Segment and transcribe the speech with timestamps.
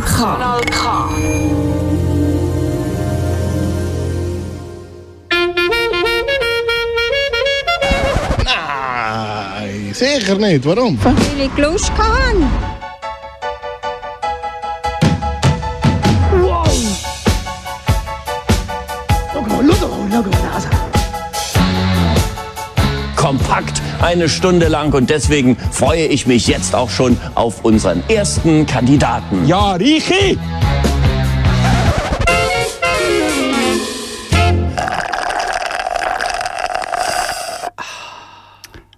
[0.00, 0.10] K.
[0.10, 1.94] Kanal K.
[8.44, 10.64] Nein, sicher nicht.
[10.64, 10.98] Warum?
[11.02, 11.14] Weil
[11.46, 11.92] ich Lust
[24.04, 29.46] eine Stunde lang und deswegen freue ich mich jetzt auch schon auf unseren ersten Kandidaten.
[29.46, 30.38] Ja, Richi!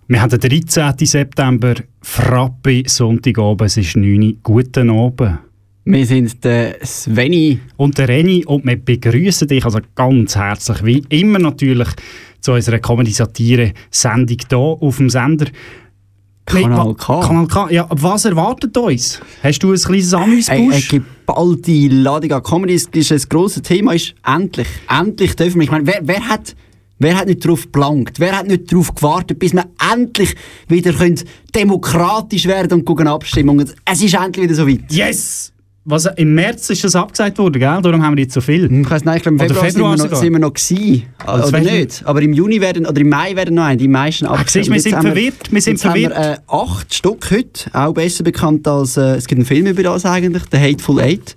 [0.09, 0.95] Wir haben den 13.
[1.06, 4.33] September, Frappe, Sonntagabend, es ist 9 Uhr.
[4.42, 5.45] Guten Abend.
[5.89, 7.61] Wir sind der Sveni.
[7.77, 11.87] Und der Reni und wir begrüßen dich also ganz herzlich, wie immer natürlich,
[12.41, 15.47] zu unserer Comedy-Satire-Sendung hier auf dem Sender.
[16.45, 17.21] Kanal K.
[17.21, 17.71] Kanal K.
[17.71, 19.20] Ja, was erwartet uns?
[19.45, 23.95] Hast du ein kleines Amüs Eine, geballte Ladung an Comedy ist, ist ein grosses Thema.
[23.95, 25.65] Ist endlich, endlich dürfen wir.
[25.65, 26.56] Ich meine, wer, wer hat...
[26.98, 28.19] Wer hat nicht darauf gelangt?
[28.19, 30.34] Wer hat nicht darauf gewartet, bis wir endlich
[30.67, 31.21] wieder können
[31.55, 33.71] demokratisch werden und gucken Abstimmungen?
[33.84, 34.91] Es ist endlich wieder so weit.
[34.91, 35.53] Yes!
[35.89, 37.79] Was, Im März ist das abgesagt worden, gell?
[37.81, 38.65] Darum haben wir jetzt so viel.
[38.65, 41.03] Ich weiss nicht, ich glaube, im Februar, Februar sind, wir noch, sind wir noch gewesen.
[41.25, 42.03] Also oder nicht?
[42.05, 44.81] Aber im Juni werden, oder im Mai werden noch ein, die meisten siehst du, wir
[44.81, 46.12] sind verwirrt, wir sind verwirrt.
[46.12, 49.84] Wir, äh, acht Stück heute, auch besser bekannt als, äh, es gibt einen Film über
[49.84, 51.37] das eigentlich, The Hateful Eight.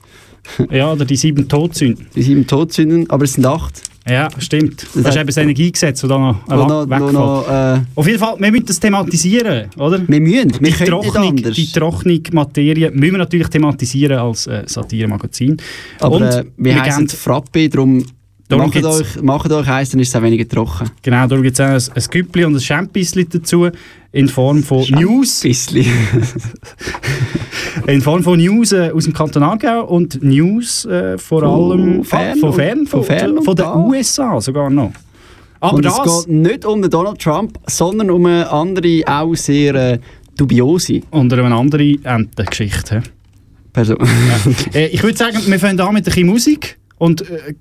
[0.72, 2.08] Ja, oder die sieben Todsünden.
[2.16, 3.84] Die sieben Todsünden, aber es sind acht.
[4.09, 4.83] Ja, stimmt.
[4.93, 7.13] Das, Das ist eben das Energiegesetz, das da noch, noch, wegfällt.
[7.13, 10.07] noch, äh, Auf jeden Fall, wir müssen das thematisieren, oder?
[10.07, 11.55] wir müssen, wir die können nicht anders.
[11.55, 15.57] die trockene Materie müssen wir natürlich thematisieren als äh, Satire-Magazin.
[15.99, 18.03] aber Und äh, wir wir heißen Frappe, darum
[18.50, 20.89] Darum macht euch, macht euch eins, dann ist es auch weniger trocken.
[21.03, 23.69] Genau, darum gibt es auch ein, ein Güppli und ein Champisli dazu
[24.11, 25.44] in Form von News.
[27.86, 32.03] In Form von News äh, aus dem Kanton Aargau und News äh, vor Von allem
[32.03, 33.66] fern ah, von und- fern, von von, fern und von den.
[33.68, 34.94] USA sogar noch.
[35.59, 39.35] Aber Und es das geht nicht um den Donald Trump, sondern um eine andere, auch
[39.35, 40.00] sehr äh,
[40.38, 43.03] dubiose unter einer anderen Entengeschichte.
[43.73, 43.97] Person.
[44.73, 47.53] Äh, ich würde sagen, wir fangen an mit ein bisschen Musik und äh,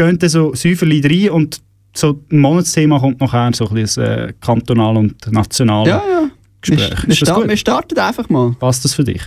[0.00, 1.60] gehen dann so Säuferli rein und
[1.94, 6.20] so ein Monatsthema kommt nachher so ein bisschen äh, kantonal und national ja, ja.
[6.22, 7.02] Wir, Gespräch.
[7.02, 7.48] wir, Ist das sta gut?
[7.48, 8.54] wir starten einfach mal.
[8.58, 9.22] Passt das für dich?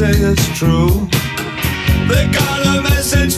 [0.00, 0.88] Say it's true.
[2.08, 3.36] They got a message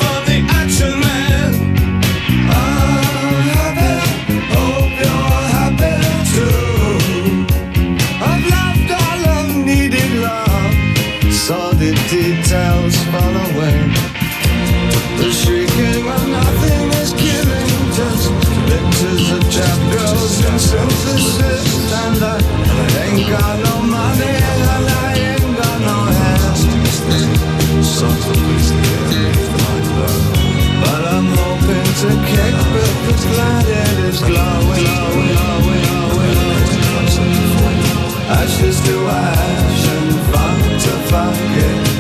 [38.62, 41.91] ashes to ash and fun to fuck it.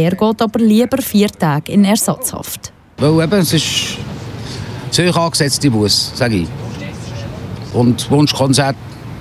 [0.00, 2.72] Er geht aber lieber vier Tage in Ersatzhaft.
[2.96, 3.98] Weil eben, es ist
[4.90, 6.48] zu hoch angesetzte Bus, sage ich.
[7.74, 8.76] Und Wunschkonzert,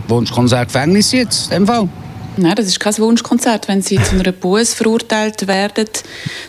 [0.07, 1.89] Wunschkonzert Gefängnis jetzt, in dem Fall.
[2.37, 3.67] Nein, das ist kein Wunschkonzert.
[3.67, 5.87] Wenn Sie zu einer Buß verurteilt werden,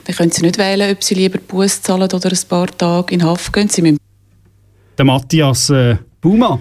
[0.05, 3.25] dann können Sie nicht wählen, ob Sie lieber Buß zahlen oder ein paar Tage in
[3.25, 3.69] Haft gehen.
[3.69, 3.99] Sie müssen
[4.97, 6.61] Der Matthias äh, Buma.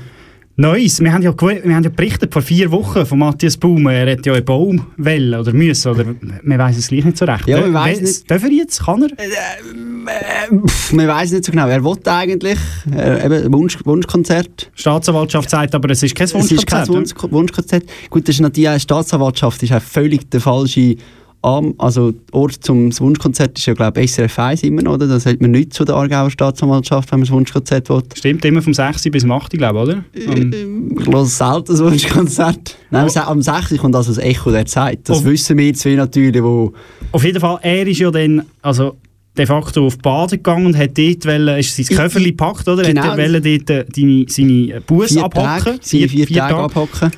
[0.59, 0.99] Neues.
[0.99, 3.93] Wir haben, ja, wir haben ja berichtet vor vier Wochen von Matthias Baume.
[3.93, 5.89] Er hat ja einen Baum wollen oder müssen.
[5.89, 6.03] Oder,
[6.43, 7.47] wir weiss es gleich nicht so recht.
[7.47, 8.29] Ja, weiss wer- nicht.
[8.29, 8.83] Darf er jetzt?
[8.83, 10.67] Kann er?
[10.67, 11.65] Pff, man weiß nicht so genau.
[11.69, 12.59] Er wollte eigentlich
[12.93, 14.69] äh, eben Wunsch, Wunschkonzert.
[14.75, 16.89] Staatsanwaltschaft sagt aber, es ist kein Es ist kein Wunschkonzert.
[17.23, 17.83] Wunsch, Wunschkonzert.
[18.09, 20.97] Gut, das ist natürlich die Staatsanwaltschaft ist auch völlig der falsche
[21.41, 21.73] Arm.
[21.77, 25.07] Also Ort zum das Wunschkonzert ist ja glaube ich SRF 1 immer noch, oder?
[25.07, 28.01] Da sagt man nichts zu der Aargauer Staatsanwaltschaft, wenn man das Wunschkonzert will.
[28.13, 29.03] Stimmt, immer vom 6.
[29.11, 29.51] bis zum 8.
[29.51, 29.79] glaube
[30.13, 30.33] ich, oder?
[30.35, 32.75] Ähm, Ich höre selten das Wunschkonzert.
[32.91, 33.19] Nein, oh.
[33.19, 33.77] am 6.
[33.77, 34.99] kommt also das Echo der Zeit.
[35.07, 35.25] Das Oh.
[35.25, 36.73] wissen wir zwei natürlich, wo...
[37.11, 38.97] Auf jeden Fall, er ist ja dann also
[39.37, 42.83] de facto auf Baden gegangen und hat dort wollen, ist sein Köfferli gepackt, oder?
[42.83, 43.03] Genau.
[43.03, 45.47] Hat er wollen dort äh, deine, seine Bus Vier abhocken.
[45.63, 47.11] Tage, vier, vier, Tage abhocken.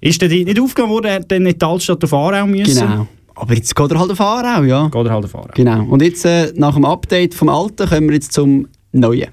[0.00, 2.74] Ist der dort nicht aufgegangen worden, er hat dann in die Altstadt auf Aarau müssen?
[2.88, 3.08] Genau.
[3.40, 4.88] Aber jetzt geht er halt auf Aarau, ja.
[4.88, 5.48] Geht er halt auf Aarau.
[5.54, 5.84] Genau.
[5.84, 9.28] Und jetzt, äh, nach dem Update vom Alten, kommen wir jetzt zum Neuen.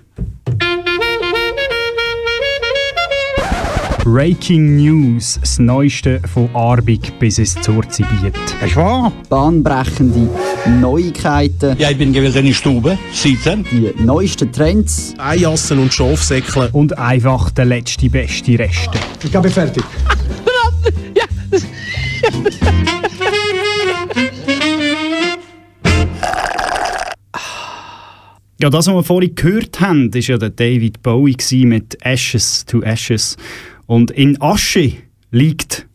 [4.03, 8.35] Breaking News, das Neueste von Arbig bis ins Zurzibiet.
[8.63, 9.11] Ist wahr?
[9.29, 10.29] Bahnbrechende
[10.79, 13.65] Neuigkeiten, Ja, ich bin gewesen in der Stube, sitzen.
[13.71, 15.15] die neuesten Trends.
[15.17, 16.69] Eijassen und Schafsäckle.
[16.71, 18.99] Und einfach der letzte beste Reste.
[19.23, 19.83] Ich bin fertig.
[21.15, 21.23] Ja,
[28.69, 33.37] das, was wir vorhin gehört haben, war ja der David Bowie mit Ashes to Ashes.
[33.85, 34.93] Und in Asche
[35.31, 35.87] liegt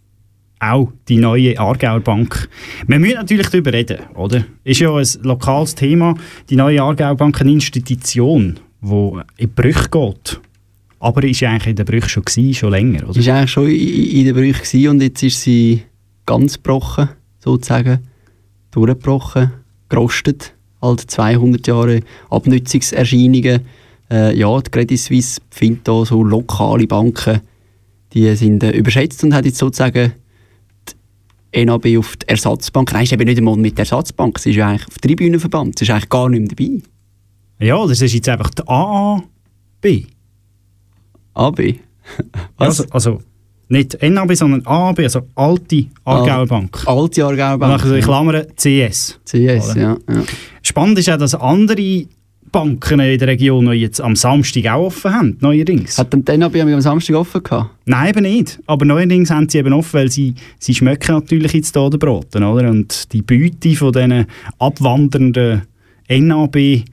[0.61, 2.49] auch die neue Aargauer Bank.
[2.87, 4.45] Wir müssen natürlich darüber reden, oder?
[4.63, 6.15] Ist ja ein lokales Thema.
[6.51, 10.41] Die neue Aargauer Bank eine Institution, die in Brüche geht.
[10.99, 13.25] Aber ist ja eigentlich in der Brüche schon gewesen, schon länger, oder?
[13.25, 15.83] War eigentlich schon in, in der Brüche gewesen und jetzt ist sie
[16.27, 17.09] ganz gebrochen,
[17.39, 18.01] sozusagen.
[18.71, 19.51] Durchgebrochen,
[19.89, 20.55] gerostet.
[20.83, 23.63] Halt 200 Jahre Abnützungserscheinungen.
[24.11, 27.41] Äh, ja, die Credit Suisse findet da so lokale Banken,
[28.13, 30.13] die sind äh, überschätzt und hat jetzt sozusagen
[31.55, 32.93] die NAB auf die Ersatzbank.
[32.93, 35.85] Nein, ist eben nicht einmal mit der Ersatzbank, sie ist ja eigentlich auf Tribünenverband, sie
[35.85, 37.67] ist eigentlich gar nicht mehr dabei.
[37.67, 40.07] Ja, das ist jetzt einfach die AAB.
[41.35, 41.75] AB.
[42.57, 43.21] Also, also
[43.71, 46.83] nicht NAB, sondern AAB, also alte Aargauer Bank.
[46.87, 47.73] Alte Aargauer Bank.
[47.73, 49.19] nachher so in Klammern CS.
[49.25, 49.77] CS, ja.
[49.77, 49.97] ja.
[50.63, 52.07] Spannend ist auch, dass andere
[52.51, 55.99] Banken in der Region noch jetzt am Samstag auch offen haben, neuerdings.
[55.99, 57.71] Hat dann die NAB am Samstag offen gehabt?
[57.87, 58.59] Nein, eben nicht.
[58.67, 62.43] Aber neuerdings haben sie eben offen, weil sie, sie schmecken natürlich jetzt hier den Broten,
[62.43, 62.69] oder?
[62.69, 64.27] Und die Beute von diesen
[64.59, 65.63] abwandernden
[66.09, 66.85] NAB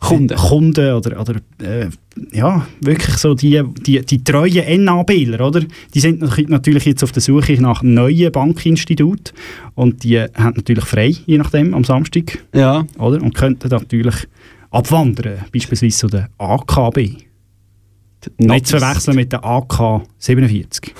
[0.00, 0.36] Kunden.
[0.36, 1.88] Kunden oder, oder äh,
[2.32, 5.62] ja, wirklich so die, die, die treuen NABler, oder?
[5.94, 9.32] Die sind natürlich- jetzt auf der Suche nach neuen Bankinstitut
[9.74, 12.86] und die haben natürlich frei, je nachdem, am Samstag, Ja.
[12.98, 13.22] oder?
[13.22, 14.14] Und könnten natürlich
[14.70, 17.16] abwandern, beispielsweise zu der AKB.
[18.38, 20.94] Nicht zu verwechseln mit der AK 47.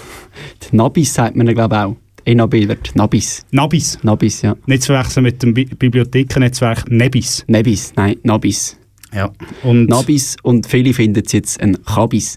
[0.72, 1.96] Die Nabis sagt man glaube ich auch.
[2.26, 3.44] Die NABler, die Nabis.
[3.50, 3.98] Nabis.
[4.02, 4.56] Nabis, ja.
[4.66, 7.44] Nicht zu verwechseln mit dem Bi Bibliothekennetzwerk Nebis.
[7.46, 8.78] Nebis, nein, Nabis.
[9.14, 9.32] Ja.
[9.62, 12.36] Und Nabis und viele finden es jetzt ein Kabis.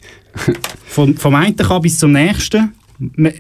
[0.85, 2.73] von, vom einen Kabis zum nächsten.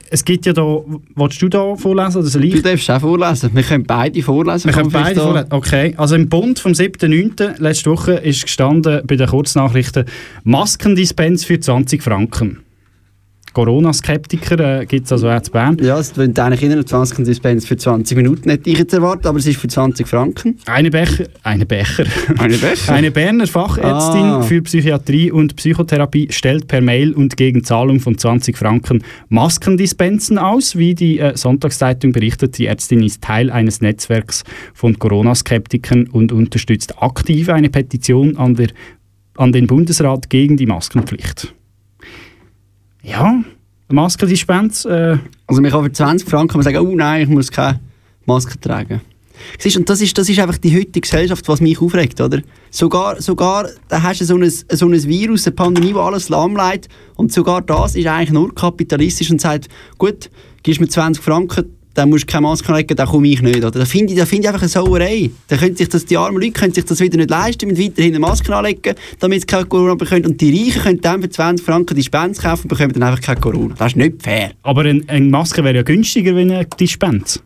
[0.09, 0.79] Es gibt ja da,
[1.15, 2.55] willst du da vorlesen oder soll ich?
[2.55, 3.51] Du darfst auch vorlesen.
[3.53, 4.65] Wir können beide vorlesen.
[4.65, 5.47] Wir können beide vorlesen.
[5.51, 7.61] Okay, also im Bund vom 7.9.
[7.61, 10.05] letzte Woche ist gestanden bei den Kurznachrichten
[10.43, 12.62] Maskendispens für 20 Franken.
[13.53, 15.77] Corona-Skeptiker äh, gibt es also auch zu Bern.
[15.81, 19.37] Ja, es wird eigentlich in 20 Dispens für 20 Minuten nicht ich jetzt erwarten, aber
[19.37, 20.57] es ist für 20 Franken.
[20.65, 22.05] Eine Becher, eine Becher.
[22.39, 22.93] Eine Becher?
[22.93, 24.41] Eine Berner Fachärztin Ah.
[24.41, 30.75] für Psychiatrie und Psychotherapie stellt per Mail und gegen Zahlung von 20 Franken Maskendispensen aus.
[30.75, 34.43] Wie die äh, Sonntagszeitung berichtet, die Ärztin ist Teil eines Netzwerks
[34.73, 38.69] von Corona-Skeptikern und unterstützt aktiv eine Petition an, der,
[39.37, 41.53] an den Bundesrat gegen die Maskenpflicht.
[43.03, 43.43] Ja,
[43.89, 44.85] Maskendispens.
[44.85, 47.79] Äh, Also man kann für 20 Franken sagen, oh nein, ich muss keine
[48.25, 49.01] Maske tragen.
[49.59, 52.41] Siehst, und das ist, das ist einfach die heutige Gesellschaft, was mich aufregt, oder?
[52.69, 56.87] Sogar, sogar da hast du so ein, so ein Virus, eine Pandemie, die alles lahmlegt
[57.15, 59.67] und sogar das ist eigentlich nur kapitalistisch und sagt,
[59.97, 60.29] gut,
[60.61, 63.57] gibst mir 20 Franken, dann musst du keine Maske legen, dann komme ich nicht.
[63.57, 63.71] Oder?
[63.71, 65.29] Da finde ich, da finde ich einfach eine Sauerei.
[65.47, 68.11] Da können sich das, die armen Leute können sich das wieder nicht leisten, mit weiterhin
[68.13, 70.25] eine Maske anlegen, damit sie keine Corona bekommen.
[70.25, 73.21] Und die Reichen können dann für 20 Franken die Spende kaufen und bekommen dann einfach
[73.21, 73.75] keine Corona.
[73.77, 74.51] Das ist nicht fair.
[74.63, 77.41] aber ein- eine Maske wäre ja günstiger wie eine Dispens.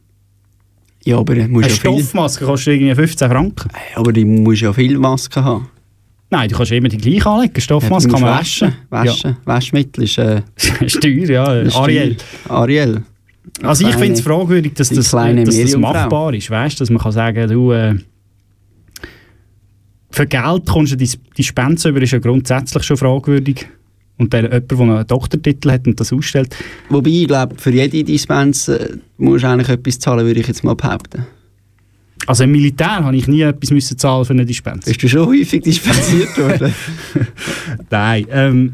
[1.04, 3.70] Ja, aber du musst Eine ja viel, Stoffmaske kostet irgendwie 15 Franken.
[3.96, 5.68] aber du musst ja viel Masken haben.
[6.30, 7.62] Nein, du kannst immer die gleiche anlegen.
[7.62, 8.74] Stoffmaske Ja, kann man waschen.
[8.90, 9.38] Waschen.
[9.46, 10.74] Waschmittel ist, äh, Ja.
[10.86, 11.54] ist teuer, ja.
[11.62, 12.18] ist Ariel.
[12.50, 13.04] Ariel.
[13.62, 16.50] Also ich finde es fragwürdig, dass das, dass das machbar ist.
[16.50, 17.96] Weißt dass man kann sagen, du, äh,
[20.12, 23.68] für Geld kommst du die, die Spende über, ist ja grundsätzlich schon fragwürdig.
[24.20, 26.56] Und der jemand, der einen Doktortitel hat und das ausstellt,
[26.90, 30.64] Wobei, ich glaube, für jede Dispense äh, musst du eigentlich etwas zahlen, würde ich jetzt
[30.64, 31.28] mal behaupten.
[32.26, 34.86] also im Militär habe ich nie etwas müssen zahlen für eine Dispense.
[34.86, 36.74] Bist du schon häufig dispensiert worden?
[37.92, 38.74] Nein, ähm,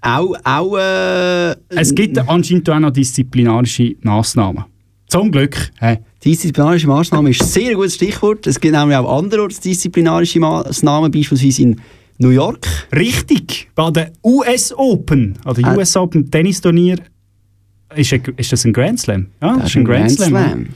[0.00, 4.64] auch, auch, äh, es gibt anscheinend auch noch disziplinarische Massnahmen.
[5.08, 5.70] Zum Glück.
[5.78, 5.98] Hey.
[6.24, 8.46] Disziplinarische Maßnahmen ist ein sehr gutes Stichwort.
[8.46, 11.80] Es gibt nämlich auch anderorts disziplinarische Maßnahmen, beispielsweise in
[12.18, 12.66] New York.
[12.94, 15.76] Richtig, bei der US Open, also Ah.
[15.76, 16.98] US Open Tennisturnier,
[17.94, 19.28] ist, ein, ist das ein Grand Slam?
[19.40, 20.66] Ja, das, ist ein Grand, Slam.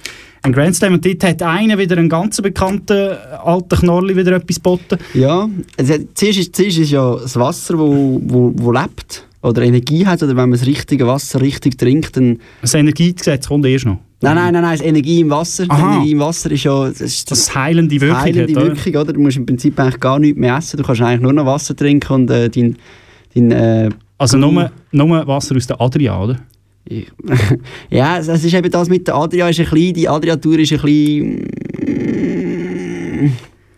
[0.45, 4.57] Ein Grand Slam und dort hat einer wieder einen ganz bekannten alten Knorrli wieder etwas
[4.57, 4.99] geboten.
[5.15, 10.07] Ja, also, zuerst, ist, zuerst ist ja das Wasser, wo, wo, wo lebt oder Energie
[10.07, 12.39] hat, oder wenn man das richtige Wasser richtig trinkt, dann...
[12.61, 13.99] Das Energiegesetz kommt erst noch.
[14.21, 15.65] Nein, nein, nein, nein, das Energie im Wasser.
[15.65, 16.89] Energie im Wasser ist ja...
[16.89, 18.77] Das, ist Das heilende Wirkung heilende hat, oder?
[18.77, 19.13] Wirkung, oder?
[19.13, 20.77] Du musst im Prinzip eigentlich gar nichts mehr essen.
[20.77, 22.77] Du kannst eigentlich nur noch Wasser trinken und äh, dein...
[23.35, 26.37] dein äh, Also nur, nur Wasser aus der Adria, oder?
[27.91, 30.81] Ja, es ist eben das mit der Adria ist ein bisschen, die Adria-Tour ist ein
[30.81, 31.49] bisschen...
[33.27, 33.33] mm,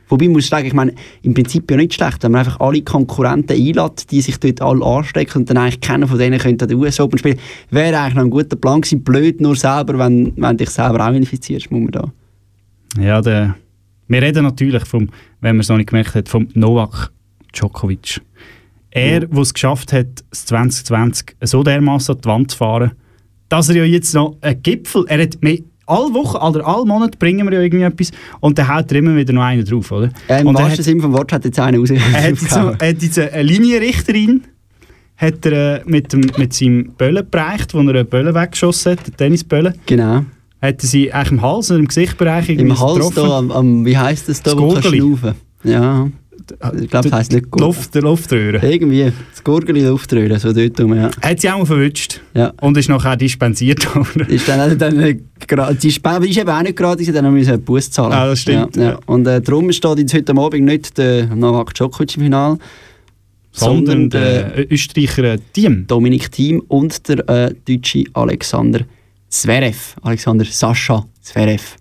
[0.08, 2.82] Wobei, muss ich sagen, ich meine, im Prinzip ja nicht schlecht, wenn man einfach alle
[2.82, 6.68] Konkurrenten einlädt, die sich dort alle anstecken und dann eigentlich keiner von denen könnte an
[6.68, 7.38] der US Open spielen,
[7.70, 9.02] wäre eigentlich noch ein guter Plan gewesen.
[9.02, 12.12] Blöd nur selber, wenn, wenn dich selber auch infizierst, muss man da.
[13.02, 13.56] Ja, der,
[14.06, 15.08] wir reden natürlich vom,
[15.40, 17.11] wenn man es noch nicht gemerkt hat, vom Novak
[17.52, 18.20] Djokovic.
[18.94, 22.92] Er, der es geschafft hat, das 2020 so dermaßen an die Wand zu fahren,
[23.48, 27.18] dass er ja jetzt noch einen Gipfel, er hat mehr, alle Woche oder alle Monate
[27.18, 28.10] bringen wir ja irgendwie etwas
[28.40, 30.10] und dann haut er immer wieder noch einen drauf, oder?
[30.28, 31.90] Ja, Im und wahrsten Sinne vom Wort hat jetzt einer raus.
[31.90, 34.44] er hat, jetzt so, er hat jetzt eine Linienrichterin
[35.16, 39.06] hat er äh, mit, dem, mit seinem Böllen bereicht, wo er einen Böllen weggeschossen hat,
[39.06, 39.74] den Tennisböllen.
[39.86, 40.24] Genau.
[40.60, 43.28] Hat er sie eigentlich im Hals oder im Gesichtbereich irgendwie Im Hals getroffen.
[43.28, 46.08] da, am, am, wie heisst das da, Das wo du Ja,
[46.80, 47.66] ich glaube, das heisst nicht Gurgel.
[47.66, 48.66] Luft, der Luftröhre.
[48.66, 51.10] Irgendwie, das Gurgeli Luftröhre, so dort rum, ja.
[51.22, 52.20] Hat sie auch mal verwünscht.
[52.34, 52.52] ja.
[52.60, 54.26] Und ist nachher dispensiert worden.
[54.28, 54.98] Ist dann, also dann
[55.46, 58.12] gra- die Spende ist eben auch nicht gratis, dann müssen wir einen Bus zahlen.
[58.12, 58.98] Ah, das stimmt, Ja, ja.
[59.06, 62.58] Und äh, darum steht jetzt heute Abend nicht der Novak Djokovic im Finale,
[63.52, 65.86] Sondern sondern der der Österreicher äh, Team.
[65.86, 68.80] Dominik Thiem und der äh, deutsche Alexander
[69.28, 69.94] Zverev.
[70.02, 71.76] Alexander Sascha Zverev.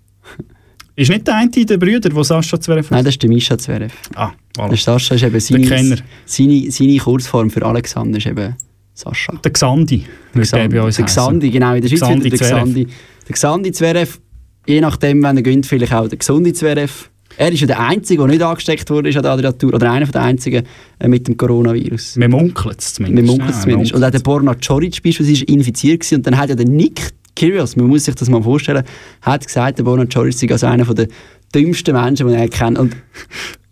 [0.96, 3.94] Ist nicht der eine der Brüder, der Sascha Zverev Nein, das ist der Mischa Zverev.
[4.16, 4.78] Ah, Der voilà.
[4.78, 8.56] Sascha ist eben seine, seine, seine Kurzform für Alexander ist eben
[8.94, 9.34] Sascha.
[9.44, 10.06] Der Xandi.
[10.36, 11.06] der bei uns der.
[11.06, 12.64] Xandi, genau, in der Schweiz Xandi wieder der Zverev.
[12.64, 12.88] Xandi.
[13.28, 14.20] Der Xandi Zverev,
[14.68, 17.10] je nachdem, wenn er gönnt, vielleicht auch der gesunde Zverev.
[17.38, 20.06] Er ist ja der Einzige, der nicht angesteckt wurde ist an der Adriatur, oder einer
[20.06, 20.68] der Einzigen
[21.00, 22.18] äh, mit dem Coronavirus.
[22.18, 23.24] Wir munkeln es zumindest.
[23.24, 23.94] Wir munkeln es zumindest.
[23.94, 27.10] Und auch der Borna Coric beispielsweise ist infiziert gewesen, und dann hat ja der Nick
[27.36, 28.84] Kyrgios, man muss sich das mal vorstellen,
[29.22, 31.08] hat gesagt, der Borna Coric sei also einer der
[31.54, 32.78] dümmsten Menschen, die er kennt.
[32.80, 32.96] Und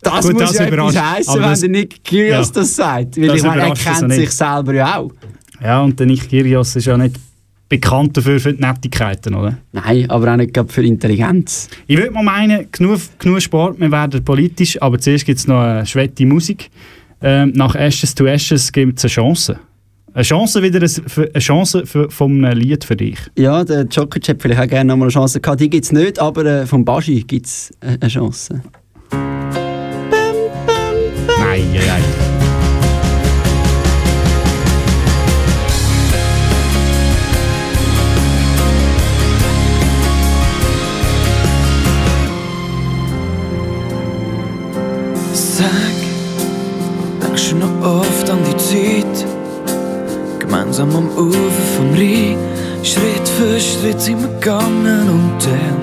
[0.02, 2.52] das Gut, muss das ja etwas heissen, wenn das- der Nick Kyrgios Ja.
[2.54, 3.16] das sagt.
[3.20, 5.12] Weil Das ich meine, er uns kennt sich selber ja auch.
[5.62, 7.16] Ja, und der Nick Kyrgios ist ja nicht
[7.68, 9.56] bekannt dafür für die Nettigkeiten, oder?
[9.72, 11.68] Nein, aber auch nicht für Intelligenz.
[11.86, 15.60] Ich würde mal meinen, genug, genug Sport, wir werden politisch, aber zuerst gibt es noch
[15.60, 16.68] eine schwette Musik.
[17.22, 19.58] Ähm, nach Ashes to Ashes gibt es eine Chance.
[20.14, 23.18] Eine Chance wieder, eine Chance für, von einem Lied für dich.
[23.38, 25.60] Ja, der Djokovic hat vielleicht auch gerne noch mal eine Chance gehabt.
[25.60, 28.60] Die gibt es nicht, aber äh, vom Baschi gibt es äh, eine Chance.
[29.10, 29.50] Nein,
[31.72, 32.02] nein,
[50.72, 52.38] Gemeinsam am Ufer vom Rhein,
[52.82, 55.80] Schritt für Schritt sind wir gegangen und dann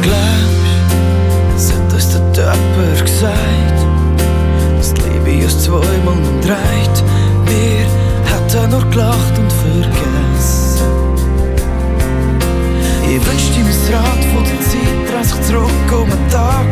[0.00, 0.88] Glaubst,
[1.54, 3.78] es hat uns der Töpper gesagt,
[4.78, 7.04] dass die Liebe uns zweimal umdreht.
[7.44, 7.84] Wir
[8.24, 10.86] hätten nur gelacht und vergessen.
[13.02, 16.68] Ich wünsch dir ein Rad von der Zeit, dreh sich zurück um Tag.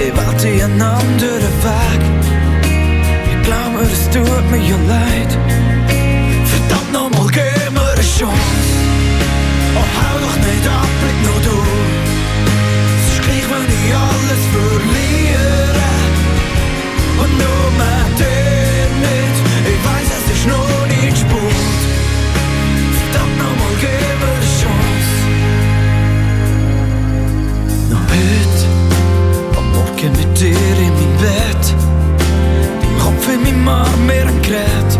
[0.00, 2.18] Ich dir einen anderen Weg
[3.48, 5.32] glauben, es tut mir ja leid.
[6.52, 8.70] Verdammt nochmal, gib mir eine Chance.
[9.78, 11.58] Oh, hau doch nicht ab, blick nur du.
[12.96, 15.88] Es ist gleich, wenn ich alles verliere.
[17.22, 19.38] Und nur mit dir nicht.
[19.72, 21.80] Ich weiß, es ist nur nicht Sport.
[22.98, 25.12] Verdammt nochmal, gib mir eine Chance.
[27.90, 28.66] Noch heute,
[29.58, 31.87] am Morgen mit dir in mein Bett
[33.28, 34.92] für meine Mama mir Gerät.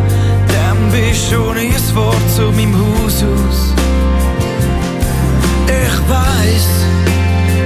[0.53, 3.75] dann bist du ohne ein Wort zu meinem Haus aus.
[5.67, 6.69] Ich weiß,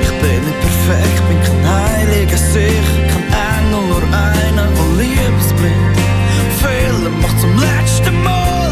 [0.03, 5.97] ich bin nicht perfekt, bin kein heiliger Sich, kein Engel, nur einer, der liebensblind.
[6.61, 8.72] Fehler macht zum letzten Mal.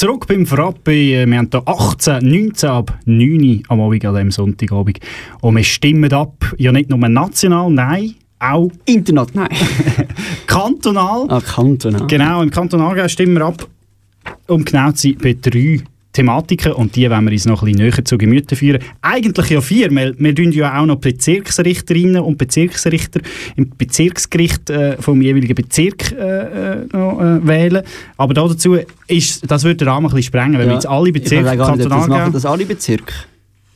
[0.00, 0.92] Zurück beim Frappe.
[0.92, 4.98] Wir haben hier 18, 19 ab 9 Uhr am Abend an diesem Sonntagabend.
[5.42, 9.50] Und wir stimmen ab, ja nicht nur national, nein, auch Internet, nein.
[10.46, 11.26] kantonal.
[11.28, 12.06] Ah, Kanton.
[12.06, 13.68] Genau, im Kanton Aargau stimmen wir ab,
[14.46, 17.86] um genau zu sein, bei drei Thematiken und die wollen wir uns noch ein bisschen
[17.86, 18.82] näher zu Gemüte führen.
[19.00, 23.20] Eigentlich ja vier, weil wir tun ja auch noch Bezirksrichterinnen und Bezirksrichter
[23.56, 27.84] im Bezirksgericht äh, vom jeweiligen Bezirk äh, äh, noch, äh, wählen.
[28.16, 31.12] Aber da dazu ist, das würde den Rahmen ein bisschen sprengen, wenn wir jetzt alle
[31.12, 33.12] Bezirke ich weiß gar nicht, ob Kanton das machen das alle Bezirke.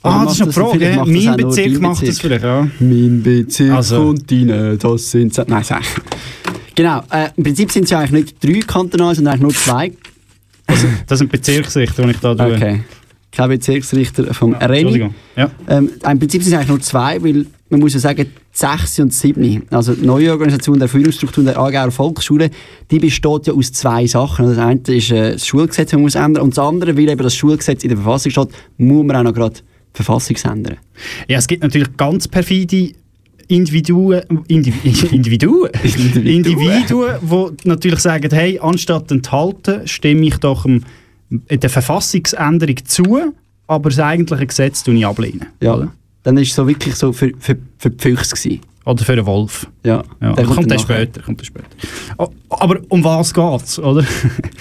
[0.03, 0.79] Ah, das ist eine Frage.
[0.79, 2.69] das Mein Bezirk macht das vielleicht, ja.
[2.79, 5.37] Mein Bezirk Also- und deine, das sind...
[5.49, 5.83] Nein, sag.
[6.75, 9.93] Genau, äh, im Prinzip sind es ja eigentlich nicht drei kantonal, sondern eigentlich nur zwei.
[11.07, 12.55] Das sind Bezirksrichter, die ich da tue.
[12.55, 12.81] Okay.
[13.33, 14.79] Kein Bezirksrichter vom Reni.
[14.79, 15.15] Entschuldigung.
[15.37, 15.51] Ja.
[15.69, 19.01] Ähm, Im Prinzip sind es eigentlich nur zwei, weil man muss ja sagen, die 6
[19.01, 22.51] und 7, also die neue Organisation der Führungsstruktur der Aargauer Volksschule,
[22.91, 24.47] die besteht ja aus zwei Sachen.
[24.47, 27.23] Das eine ist äh, das Schulgesetz, das man muss ändern und das andere, weil eben
[27.23, 28.49] das Schulgesetz in der Verfassung steht,
[28.79, 30.77] muss man auch noch gerade die Verfassung ändern.
[31.27, 32.93] Ja, es gibt natürlich ganz perfide
[33.49, 35.71] Individuen, Indiv Individuen,
[36.25, 40.85] Individuen, die natürlich sagen, hey, anstatt enthalten, stimme ich doch dem,
[41.31, 43.33] der Verfassungsänderung zu,
[43.67, 45.47] aber das eigentliche Gesetz ich ablehnen.
[45.61, 45.75] Ja.
[45.75, 48.61] Oder, Dann ist es so wirklich so für, für, für die Füchse gewesen.
[48.85, 49.67] oder für einen Wolf.
[49.85, 51.67] Ja, Ja, der kommt, kommt dann später, kommt dann später.
[52.19, 54.05] Oh, aber um was geht's, oder?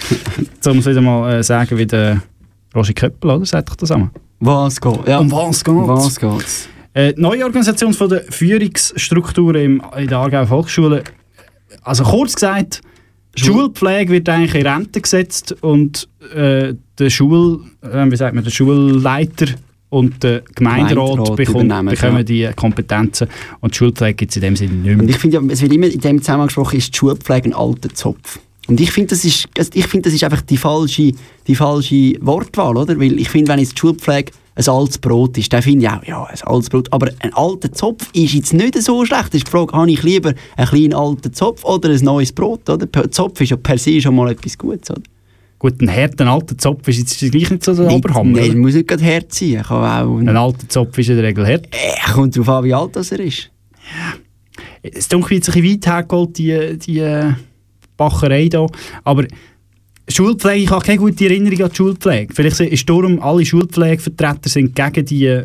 [0.38, 2.22] Jetzt muss wieder mal äh, sagen, wie der
[2.74, 3.46] Roger Köppel, oder?
[3.46, 4.10] Sagt doch das einmal.
[4.40, 5.06] Was geht?
[5.06, 5.18] Ja.
[5.20, 5.76] Um was geht's?
[5.76, 6.68] Um was geht's?
[6.94, 11.04] Äh, die neue Organisation von der Führungsstrukturen im, in der Aargau Volksschule.
[11.82, 12.80] Also kurz gesagt,
[13.36, 18.34] die Schul- Schulpflege wird eigentlich in Rente gesetzt und äh, der Schul, äh, wie sagt
[18.34, 19.46] man, der Schulleiter
[19.90, 22.22] und der Gemeinderat, Gemeinderat bekommt, bekommen ja.
[22.22, 23.28] die Kompetenzen
[23.60, 25.08] und die Schulpflege gibt es in dem Sinne nicht Und mehr.
[25.10, 27.92] ich finde, ja, es wird immer in dem Zusammenhang gesprochen, ist die Schulpflege ein alter
[27.92, 28.38] Zopf.
[28.66, 31.12] Und ich finde, das ist, ich finde, das ist einfach die falsche,
[31.46, 32.98] die falsche Wortwahl, oder?
[32.98, 36.04] Weil ich finde, wenn jetzt die Schulpflege ein altes Brot ist, dann finde ich auch,
[36.04, 36.92] ja, ein altes Brot.
[36.92, 39.34] Aber ein alter Zopf ist jetzt nicht so schlecht.
[39.34, 42.86] Ist die Frage, habe ich lieber einen kleinen alten Zopf oder ein neues Brot, oder?
[43.10, 45.02] Zopf ist ja per se schon mal etwas Gutes, oder?
[45.58, 48.38] Gut, ein harter alter Zopf ist jetzt gleich nicht so der Oberhammer.
[48.38, 49.62] Nein, muss nicht gerade Herz sein.
[49.62, 51.66] Kann auch, Ein alter Zopf ist in der Regel hart.
[51.72, 53.50] äh, kommt darauf an, wie alt das er ist.
[54.82, 57.32] Es dunkelt jetzt ein bisschen weit hergeholt, die, die äh,
[57.96, 58.66] Bacherei hier.
[59.04, 59.24] Aber
[60.08, 62.34] Schulpflege, ich habe keine gute Erinnerung an die Schulpflege.
[62.34, 65.42] Vielleicht ist darum, alle Schulpflegevertreter sind gegen die,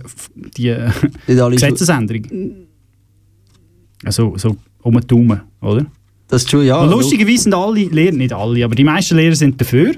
[0.58, 0.76] die
[1.28, 2.24] Gesetzesänderung.
[4.04, 5.86] Also so um den Daumen, oder?
[6.28, 6.82] Das ist schon, ja.
[6.82, 9.94] Und lustigerweise sind alle Lehrer, nicht alle, aber die meisten Lehrer sind dafür.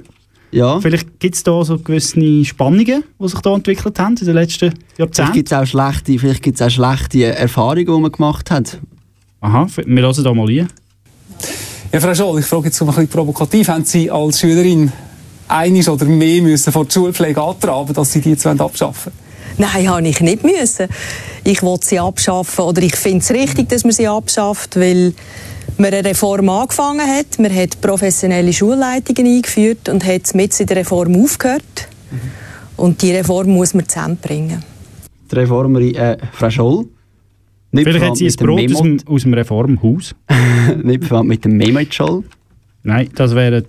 [0.51, 0.79] Ja.
[0.79, 4.71] Vielleicht gibt es da so gewisse Spannungen, die sich da entwickelt haben in den letzten
[4.71, 5.33] Vielleicht Jahrzehnten.
[5.33, 8.79] gibt es auch schlechte, vielleicht gibt's auch schlechte Erfahrungen, die man gemacht hat.
[9.39, 10.67] Aha, wir hören da mal rein.
[11.93, 13.67] Ja, Frau Scholl, ich frage jetzt mal ein bisschen provokativ.
[13.67, 14.93] Haben Sie als Schülerin
[15.49, 19.11] einiges oder mehr müssen vor die Schulpflege antraben, dass Sie die jetzt abschaffen
[19.57, 20.87] Nein, habe ich nicht müssen.
[21.43, 25.13] Ich will sie abschaffen oder ich finde es richtig, dass man sie abschafft, weil
[25.77, 27.37] man eine Reform angefangen hat.
[27.39, 31.89] Man hat professionelle Schulleitungen eingeführt und hat mit in der Reform aufgehört.
[32.77, 34.63] Und die Reform muss man zusammenbringen.
[35.29, 36.85] Die Reformerin äh, Frau Scholl.
[37.71, 40.15] Nicht Vielleicht hat sie ein Brot aus dem aus dem Reformhaus.
[40.83, 42.23] Nicht verwandt mit dem Mehmet Scholl.
[42.83, 43.63] Nein, das wäre.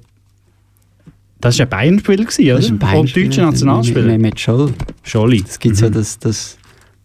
[1.41, 2.25] Das war ein Bayern-Spiel, oder?
[2.25, 4.03] Das ist ein Und Bayern-Spieler, deutscher Nationalspieler.
[4.03, 4.73] Mehmet Scholl.
[5.03, 5.43] Scholli.
[5.47, 6.57] Es gibt ja das, das,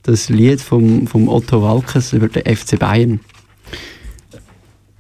[0.04, 3.20] das Lied vom, vom Otto Walkes über den FC Bayern.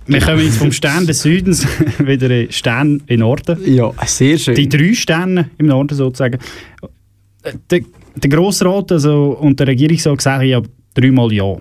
[0.07, 1.67] Wir kommen jetzt vom Stern des Südens
[1.99, 3.57] wieder in Stern im Norden.
[3.65, 4.55] Ja, sehr schön.
[4.55, 6.39] Die drei Sterne im Norden sozusagen.
[7.43, 7.81] Äh, Der,
[8.15, 10.61] der Grossrat also, und der Regierungsrat sagen ja
[10.93, 11.57] dreimal Ja,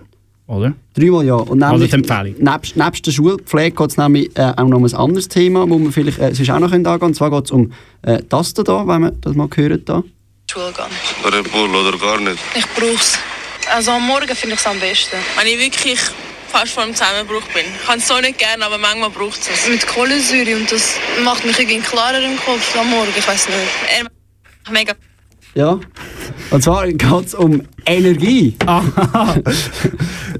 [0.47, 0.73] oder?
[0.93, 1.35] Dreimal ja.
[1.35, 2.35] Und Also nämlich, die Empfehlung.
[2.39, 5.77] Nebst, nebst der Schulpflege geht es nämlich äh, auch noch um ein anderes Thema, wo
[5.77, 7.03] wir vielleicht äh, sonst auch noch angehen können.
[7.03, 10.03] Und zwar geht es um äh, das da, wenn man das mal gehört da.
[10.49, 11.33] Schule gehen.
[11.33, 12.37] Red Bull oder gar nicht.
[12.55, 13.19] Ich brauch's.
[13.75, 15.17] Also am Morgen finde ich es am besten.
[15.37, 15.99] Wenn ich wirklich
[16.47, 17.65] fast vor dem Zusammenbruch bin.
[17.79, 21.43] Ich kann es so nicht gerne, aber manchmal braucht es Mit Kohlensäure und das macht
[21.45, 23.11] mich irgendwie klarer im Kopf am Morgen.
[23.17, 23.57] Ich weiß nicht.
[23.97, 24.13] Er macht
[24.71, 24.93] mega
[25.57, 25.79] Ja.
[26.51, 28.53] Und zwar geht es um Energie.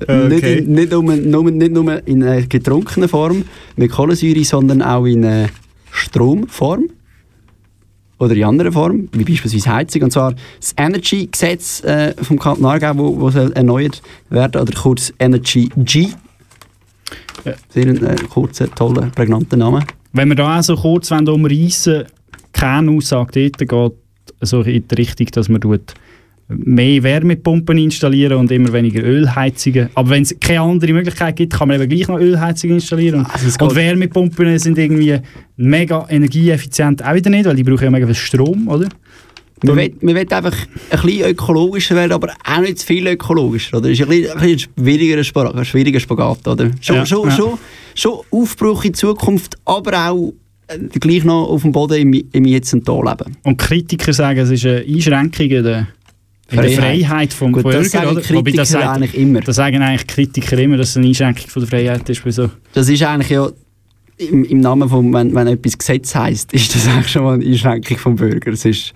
[0.08, 0.58] nicht, Okay.
[0.60, 3.43] in, nicht, um, nur, nicht nur in äh, getrunkener Form
[3.77, 5.49] mit Kohlensäure, sondern auch in
[5.89, 6.89] Stromform.
[8.19, 12.95] oder in anderer Form, wie beispielsweise Heizung, und zwar das Energy-Gesetz äh, vom Kanton Aargau,
[12.97, 16.10] wo, wo soll erneuert werden, oder kurz Energy G.
[17.69, 19.80] Sehr ein äh, kurzer, toller, prägnanter Name.
[20.13, 22.06] Wenn wir da auch so kurz wollen umreißen
[22.53, 24.07] Kernaussage dort geht
[24.42, 25.94] so in die Richtung, dass man tut
[26.50, 29.90] mehr Wärmepumpen installieren und immer weniger Ölheizungen.
[29.96, 33.20] Aber wenn es keine andere Möglichkeit gibt, kann man eben gleich noch Ölheizungen installieren.
[33.20, 35.20] Und, Also und Wärmepumpen sind irgendwie
[35.58, 38.88] mega energieeffizient auch wieder nicht, weil die brauchen ja mega viel Strom, oder?
[39.63, 40.56] Man will, man will einfach
[40.92, 43.78] ein bisschen ökologischer werden, aber auch nicht zu viel ökologischer.
[43.78, 43.90] Oder?
[43.90, 46.48] Das ist ein bisschen, ein schwieriger, Spagat, schwieriger Spagat.
[46.48, 46.72] Oder?
[46.80, 47.36] Schon, Ja, schon, ja.
[47.36, 47.58] Schon,
[47.96, 50.34] schon Aufbruch in Zukunft, aber auch
[50.99, 53.38] gleich noch auf dem Boden im, im Jetzt und Hier leben.
[53.43, 55.88] Und Kritiker sagen, es ist eine Einschränkung in der,
[56.49, 56.75] in der Freiheit.
[56.75, 57.89] Freiheit vom Gut, das Bürger.
[57.89, 58.15] sagen oder?
[58.17, 59.39] Wobei Kritiker das sagt- eigentlich immer.
[59.41, 62.23] Das sagen eigentlich Kritiker immer, dass es eine Einschränkung von der Freiheit ist.
[62.23, 62.49] Bei so.
[62.73, 63.49] Das ist eigentlich ja
[64.17, 67.45] im, im Namen von, wenn, wenn etwas Gesetz heisst, ist das eigentlich schon mal eine
[67.45, 68.51] Einschränkung vom Bürger.
[68.51, 68.93] Es ist,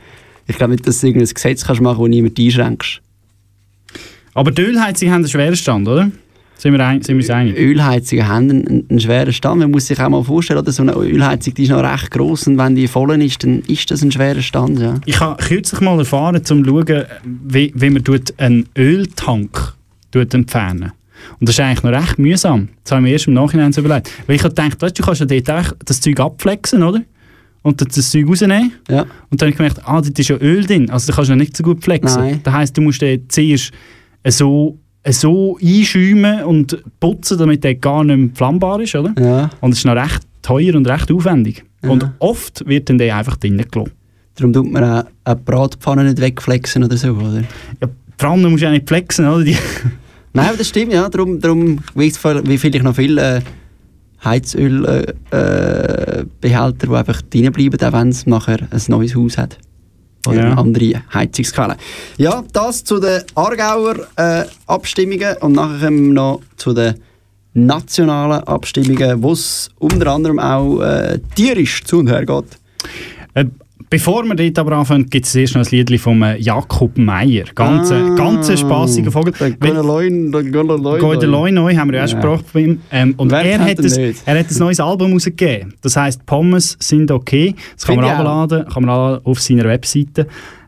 [0.47, 3.01] ich glaube nicht, dass du irgendein Gesetz kannst machen, wo niemand einschränkst.
[4.33, 6.09] Aber die Ölheizungen haben einen schweren Stand, oder?
[6.61, 7.57] Sind wir, ein, sind wir uns einig?
[7.57, 9.61] Ölheizungen haben einen, einen schweren Stand.
[9.61, 10.71] Man muss sich auch mal vorstellen, oder?
[10.71, 13.89] so eine Ölheizung die ist noch recht gross und wenn die voll ist, dann ist
[13.89, 14.79] das ein schwerer Stand.
[14.79, 14.93] Ja.
[15.07, 19.73] Ich habe kürzlich mal erfahren, um zu schauen, wie, wie man tut einen Öltank
[20.11, 20.91] tut entfernen
[21.39, 22.69] Und das ist eigentlich noch recht mühsam.
[22.83, 24.11] Das habe ich mir erst im Nachhinein so überlegt.
[24.27, 27.01] Weil ich habe gedacht, weißt, du kannst ja dort das Zeug abflexen, oder?
[27.63, 28.73] Und dann das Zeug rausnehmen.
[28.87, 29.07] Ja.
[29.31, 30.91] Und dann habe ich gemerkt, ah, dort ist ja Öl drin.
[30.91, 32.21] Also da kannst du noch nicht so gut flexen.
[32.21, 32.39] Nein.
[32.43, 33.71] Das heisst, du musst den zuerst
[34.27, 39.13] so, so einschäumen und putzen, damit der gar nicht mehr flammbar ist, oder?
[39.19, 39.49] Ja.
[39.61, 41.63] Und es ist noch recht teuer und recht aufwendig.
[41.83, 43.93] Und oft wird dann der einfach drinnen gelassen.
[44.35, 47.41] Darum tut man auch eine Bratpfanne nicht wegflexen oder so, oder?
[47.81, 49.43] Ja, die Pfanne musst du ja nicht flexen, oder?
[49.43, 49.57] Die
[50.33, 51.09] Nein, das stimmt, ja.
[51.09, 53.41] Darum, darum wie, vielleicht noch viele äh,
[54.23, 59.57] Heizölbehälter, äh, Behälter, die einfach drin bleiben, auch wenn es nachher ein neues Haus hat.
[60.27, 60.53] Oder Ja.
[60.55, 61.77] andere Heizungsquelle.
[62.17, 66.95] Ja, das zu den Aargauer äh, Abstimmungen und nachher kommen wir noch zu den
[67.53, 72.45] nationalen Abstimmungen, wo es unter anderem auch äh, tierisch zu und her geht.
[73.33, 73.45] Äh,
[73.91, 77.43] Bevor wir dort aber anfangen, gibt es erst noch ein Lied von äh, Jakob Meier.
[77.53, 79.33] Ganz, Ah, ganz ein spassiger Vogel.
[81.01, 82.79] Goide Loin neu haben wir ja auch gesprochen von ihm.
[82.89, 84.21] Ähm, und Wer er hat, ein, nicht?
[84.25, 85.73] er hat ein neues Album rausgegeben.
[85.81, 87.53] Das heisst Pommes sind okay.
[87.75, 90.25] Das kann man abladen, kann man abladen auf seiner Webseite.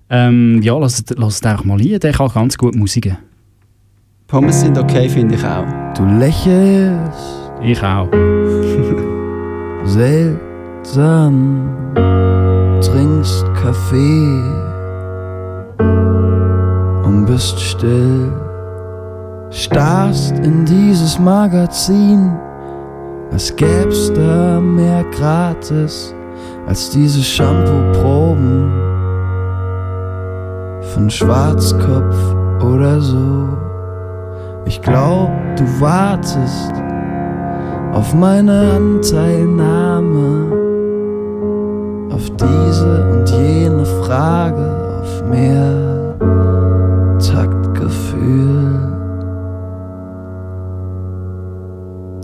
[0.10, 2.02] Ähm, ja, lasst lasst einfach mal rein.
[2.02, 3.16] Der kann ganz gut Musik.
[4.28, 5.64] Pommes sind okay, finde ich auch.
[5.96, 8.10] Du lächelst Ich auch.
[9.86, 11.70] seltsam,
[12.94, 14.44] trinkst Kaffee
[17.04, 18.32] und bist still,
[19.50, 22.38] starrst in dieses Magazin,
[23.32, 26.14] als gäb's da mehr gratis
[26.68, 28.72] als diese Shampoo-Proben
[30.94, 32.16] von Schwarzkopf
[32.62, 33.50] oder so.
[34.66, 36.74] Ich glaub, du wartest
[37.92, 40.63] auf meine Anteilnahme,
[42.44, 46.16] diese und jene Frage, auf mehr
[47.20, 48.80] Taktgefühl.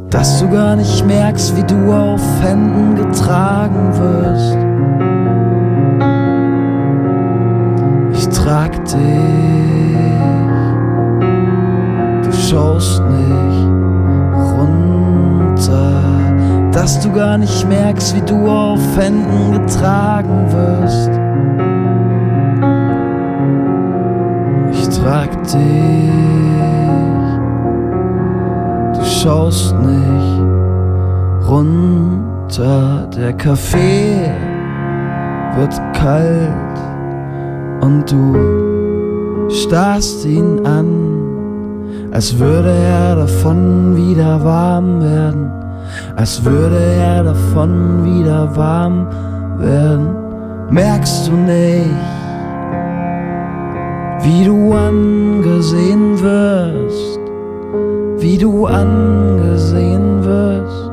[0.09, 4.57] Dass du gar nicht merkst, wie du auf Händen getragen wirst.
[8.13, 8.99] Ich trag dich,
[12.23, 13.78] du schaust nicht
[16.79, 21.09] dass du gar nicht merkst, wie du auf Händen getragen wirst.
[24.71, 26.09] Ich trag dich,
[28.93, 34.31] du schaust nicht runter, der Kaffee
[35.57, 36.79] wird kalt
[37.81, 40.87] und du starrst ihn an,
[42.13, 45.59] als würde er davon wieder warm werden,
[46.19, 49.07] als würde er davon wieder warm
[49.57, 50.09] werden.
[50.69, 51.89] Merkst du nicht,
[54.21, 57.19] wie du angesehen wirst,
[58.17, 60.91] wie du angesehen wirst,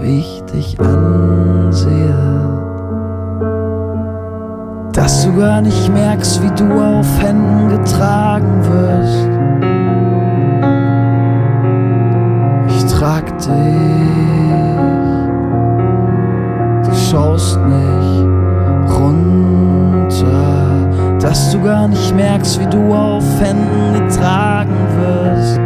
[0.00, 2.38] wie ich dich ansehe
[4.92, 9.27] dass du gar nicht merkst, wie du auf Händen getragen wirst.
[13.18, 13.48] Trag dich,
[16.84, 18.26] du schaust nicht
[18.96, 20.88] runter,
[21.20, 25.60] dass du gar nicht merkst, wie du auf Händen getragen wirst.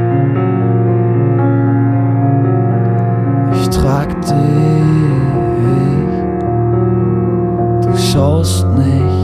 [3.60, 4.32] Ich trag dich.
[7.82, 9.21] Du schaust nicht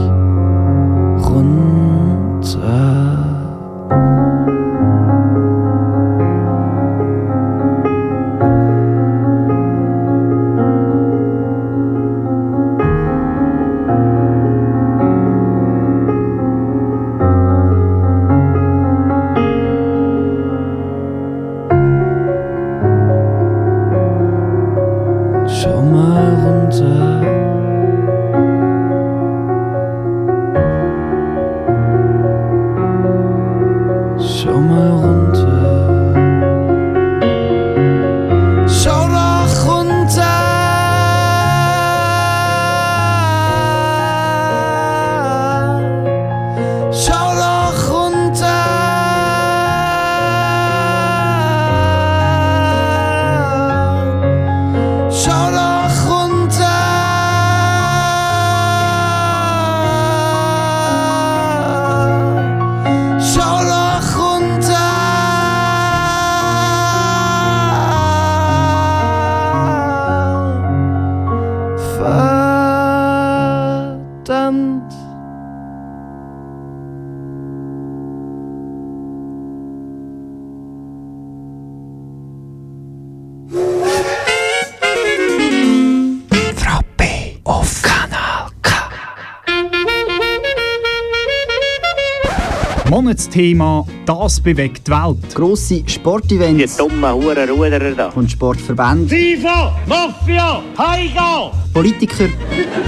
[92.89, 95.35] Monatsthema «Das bewegt die Welt».
[95.35, 96.75] Grosse Sportevents.
[96.75, 98.09] Die dummen Hurenruderer da.
[98.09, 99.07] Von Sportverbänden.
[99.07, 101.51] FIFA, Mafia, Heiga!
[101.71, 102.27] Politiker.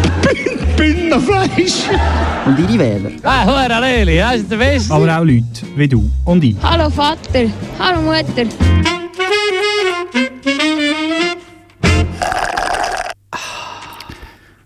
[0.76, 1.84] Bündnerfleisch!
[2.48, 3.12] Und ihre Wähler.
[3.22, 4.92] Ah, Hure Leli, das ist der Beste.
[4.92, 6.56] Aber auch Leute wie du und ich.
[6.64, 7.46] Hallo Vater,
[7.78, 8.50] hallo Mutter.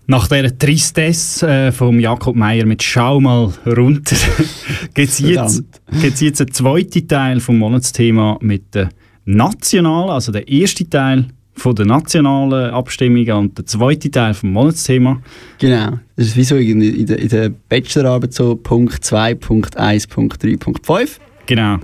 [0.08, 4.16] Nach dieser Tristesse äh, von Jakob Meyer mit «Schau mal runter»
[4.94, 5.64] gibt es jetzt,
[6.00, 8.90] gibt's jetzt einen zweiten Teil vom Monatsthema mit der
[9.24, 15.20] nationalen, also der erste Teil von der nationalen Abstimmungen und der zweite Teil vom Monatsthema.
[15.58, 15.98] Genau.
[16.14, 20.06] Das ist wie so in, in der, in der Bachelorarbeit so Punkt 2, Punkt 1,
[20.06, 21.18] Punkt 3, Punkt 5.
[21.46, 21.78] Genau.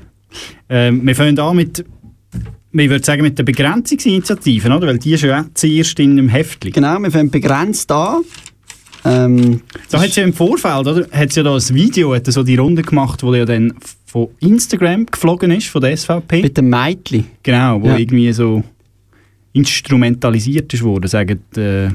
[0.68, 1.84] Ähm, wir fangen an mit,
[2.80, 4.86] ich würde sagen, mit den Begrenzungsinitiativen, oder?
[4.86, 6.72] Weil die ist ja zuerst in einem Heftchen.
[6.72, 8.22] Genau, wir fangen begrenzt an.
[9.04, 11.06] Ähm, Da hat es ja im Vorfeld, oder?
[11.10, 13.74] Hat es ja da ein Video, hat so die Runde gemacht, wo ja dann
[14.06, 16.42] von Instagram geflogen ist, von der SVP.
[16.42, 17.26] Mit dem Mädchen.
[17.42, 17.96] Genau, wo Ja.
[17.96, 18.62] irgendwie so
[19.54, 21.90] instrumentalisiert ist worden, sagen die äh,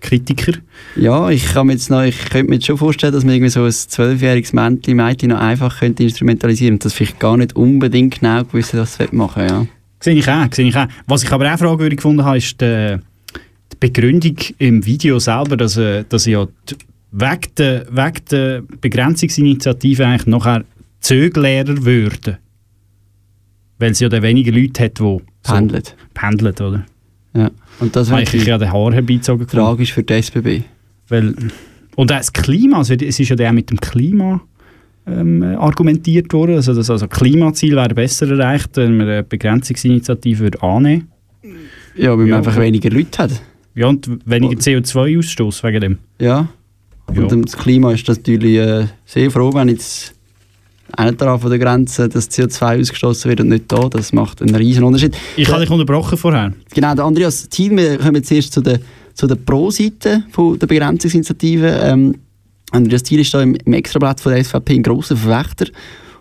[0.00, 0.52] Kritiker.
[0.96, 3.50] Ja, ich, kann mir jetzt noch, ich könnte mir jetzt schon vorstellen, dass man irgendwie
[3.50, 8.20] so ein zwölfjähriges Mädchen, Mädchen noch einfach könnte instrumentalisieren und das vielleicht gar nicht unbedingt
[8.20, 9.66] genau gewusst was es machen ja.
[10.00, 10.86] Sehe ich auch, sehe ich auch.
[11.06, 12.96] Was ich aber auch fragwürdig gefunden habe, ist die,
[13.72, 16.76] die Begründung im Video selber, dass, äh, dass ja die,
[17.12, 20.64] wegen der, wegen der Begrenzungsinitiative eigentlich nachher
[21.00, 22.38] Zöglehrer würden.
[23.78, 25.84] Weil es ja dann weniger Leute hat, die Pendeln.
[25.84, 26.86] So pendeln, oder?
[27.34, 27.50] Ja.
[27.78, 29.46] Und das habe wäre ich ja den Haar herbeizogen.
[29.46, 30.62] tragisch für die SBB.
[31.08, 31.34] Weil,
[31.94, 34.40] und auch das Klima, also es ist ja auch mit dem Klima
[35.06, 40.62] ähm, argumentiert worden, also das also Klimaziel wäre besser erreicht, wenn man eine Begrenzungsinitiative würde
[40.62, 41.08] annehmen
[41.94, 42.62] Ja, weil man Ja, einfach okay.
[42.66, 43.42] weniger Leute hat.
[43.74, 45.98] Ja, und weniger CO2-Ausstoß wegen dem.
[46.18, 46.48] Ja.
[47.14, 47.22] Ja.
[47.22, 50.14] Und das Klima ist natürlich äh, sehr froh, wenn jetzt
[50.92, 53.88] einer daran von der Grenze das CO2 ausgestoßen wird und nicht da.
[53.88, 55.16] Das macht einen riesen Unterschied.
[55.36, 56.52] Ich habe dich unterbrochen vorher.
[56.74, 58.80] Genau, der Andreas Thiel, wir kommen jetzt erst zu der,
[59.14, 61.68] zu der Pro-Seite von der Begrenzungsinitiative.
[61.82, 62.14] Ähm,
[62.76, 65.66] Andreas Thiel ist da im, im Extrablatt von der SVP ein grosser Verwächter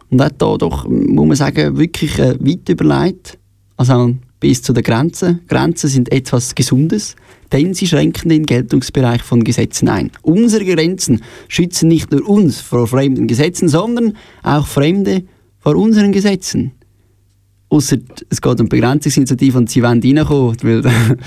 [0.09, 3.37] und hat da doch, muss man sagen, wirklich äh, weit überlegt.
[3.77, 5.41] Also bis zu den Grenzen.
[5.47, 7.15] Grenzen sind etwas Gesundes,
[7.51, 10.11] denn sie schränken den Geltungsbereich von Gesetzen ein.
[10.21, 14.13] Unsere Grenzen schützen nicht nur uns vor fremden Gesetzen, sondern
[14.43, 15.23] auch Fremde
[15.59, 16.71] vor unseren Gesetzen.
[17.69, 17.97] Ausser
[18.29, 20.83] es geht um Begrenzungsinitiative und sie wollen reinkommen, weil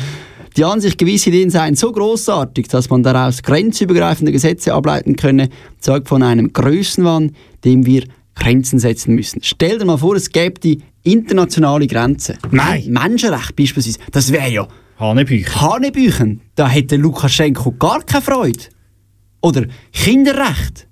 [0.58, 5.50] die an sich gewisse Ideen seien so großartig, dass man daraus grenzübergreifende Gesetze ableiten könne,
[5.78, 7.32] zeugt von einem Größenwahn,
[7.64, 9.40] dem wir Grenzen setzen müssen.
[9.42, 12.38] Stell dir mal vor, es gäbe die internationale Grenze.
[12.50, 12.84] Nein.
[12.88, 14.68] Menschenrecht beispielsweise, das wäre ja
[14.98, 15.60] Hanebüchen.
[15.60, 16.40] Hanebüchen.
[16.56, 18.64] Da hätte Lukaschenko gar keine Freude.
[19.40, 20.88] Oder Kinderrecht.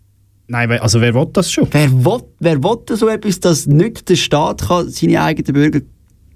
[0.47, 1.67] Nein, also wer will das schon?
[1.73, 5.81] Wer will, wer will so etwas, dass nicht der Staat kann seine eigenen Bürger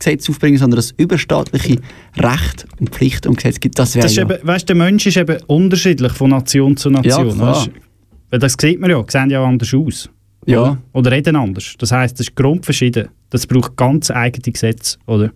[0.01, 1.79] Gesetze aufbringen, sondern das überstaatliche
[2.17, 4.23] Recht und Pflicht und Gesetz gibt, das wäre Das ja...
[4.23, 7.39] eben, weißt, der Mensch ist eben unterschiedlich von Nation zu Nation.
[7.39, 7.71] Ja, weißt?
[8.31, 10.11] Das sieht man ja, die sehen ja anders aus.
[10.47, 10.63] Ja.
[10.63, 11.75] Oder, oder reden anders.
[11.79, 13.09] Das heisst, das ist grundverschieden.
[13.29, 15.31] Das braucht ganz eigene Gesetze, oder?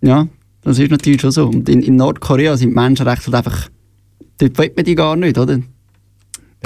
[0.00, 0.28] Ja,
[0.62, 1.48] das ist natürlich schon so.
[1.48, 3.68] Und in, in Nordkorea sind die Menschenrechte halt einfach...
[4.38, 5.58] Dort will man die gar nicht, oder?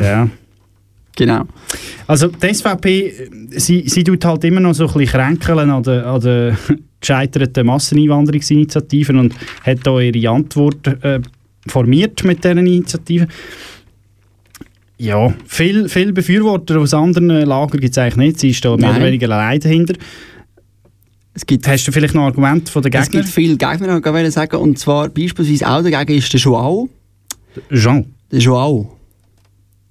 [0.00, 0.28] Ja.
[1.16, 1.44] Genau.
[2.06, 6.04] Also die SVP, sie, sie tut halt immer noch so ein bisschen kränkeln an den,
[6.04, 6.56] an den
[7.00, 11.20] gescheiterten Masseneinwanderungsinitiativen und hat da ihre Antwort äh,
[11.68, 13.26] formiert mit dieser Initiative.
[14.98, 18.40] Ja, viel, viel Befürworter aus anderen Lagern gibt es eigentlich nicht.
[18.40, 19.94] Sie ist da mehr oder weniger allein dahinter.
[21.34, 23.22] Es gibt, Hast du vielleicht noch Argumente von den es Gegnern?
[23.22, 26.88] gibt viele Gegner, die ich sagen und zwar beispielsweise auch dagegen ist der Joao.
[27.70, 28.06] Jean.
[28.32, 28.96] Der Joao.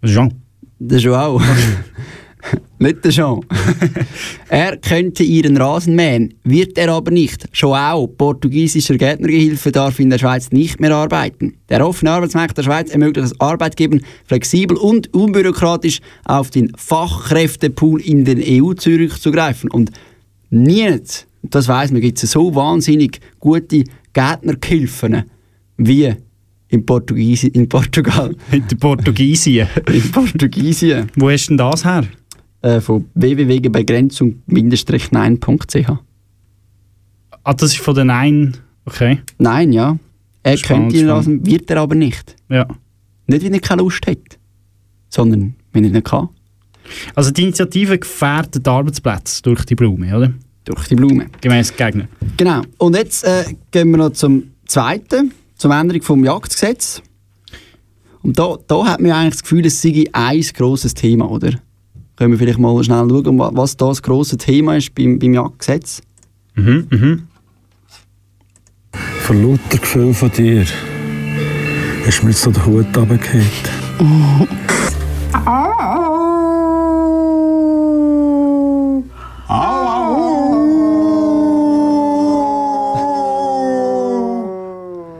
[0.04, 0.34] Jean.
[0.80, 1.40] Der Joao.
[2.80, 3.42] nicht der Jean.
[4.50, 7.48] er könnte ihren Rasen mähen, wird er aber nicht.
[7.54, 11.56] Joao, portugiesischer Gärtnergehilfe, darf in der Schweiz nicht mehr arbeiten.
[11.70, 18.26] Der offene Arbeitsmarkt der Schweiz ermöglicht es Arbeitgebern, flexibel und unbürokratisch auf den Fachkräftepool in
[18.26, 19.72] den EU zurückzugreifen.
[19.72, 19.92] Und
[20.50, 25.24] niemand, das weiss man, gibt es so wahnsinnig gute Gärtnergehilfen
[25.78, 26.14] wie
[26.70, 28.36] in, Portugiesi in Portugal.
[28.52, 29.68] In Portugiesien.
[29.92, 31.10] in Portugiesien.
[31.16, 32.06] Wo du denn das her?
[32.66, 35.90] Äh, von www.begrenzung-nein.ch.
[37.44, 38.58] Ah, das ist von den Nein.
[38.86, 39.20] Okay.
[39.38, 40.00] Nein, ja.
[40.42, 42.36] Er Spannend, könnte ihn lassen, wird er aber nicht.
[42.50, 42.68] Ja.
[43.28, 44.40] Nicht, weil er keine Lust hat,
[45.10, 46.30] sondern wenn er nicht kann.
[47.14, 50.34] Also die Initiative gefährdet die Arbeitsplätze durch die Blume, oder?
[50.64, 51.28] Durch die Blume.
[51.42, 52.08] Gemäß Gegner.
[52.36, 52.64] Genau.
[52.80, 57.04] Und jetzt äh, gehen wir noch zum zweiten, zum Änderung vom Jagdgesetz.
[58.24, 61.60] Und da, da hat man ja eigentlich das Gefühl, es sei ein grosses Thema, oder?
[62.18, 65.34] Können wir vielleicht mal schnell schauen, wa- was da das grosse Thema ist beim, beim
[65.34, 66.02] Jagdgesetz?
[66.56, 67.24] Mhm, mhm.
[68.94, 70.62] Vor lauter Gefühl von dir
[72.08, 73.46] ist mir jetzt so der Hut runtergefallen.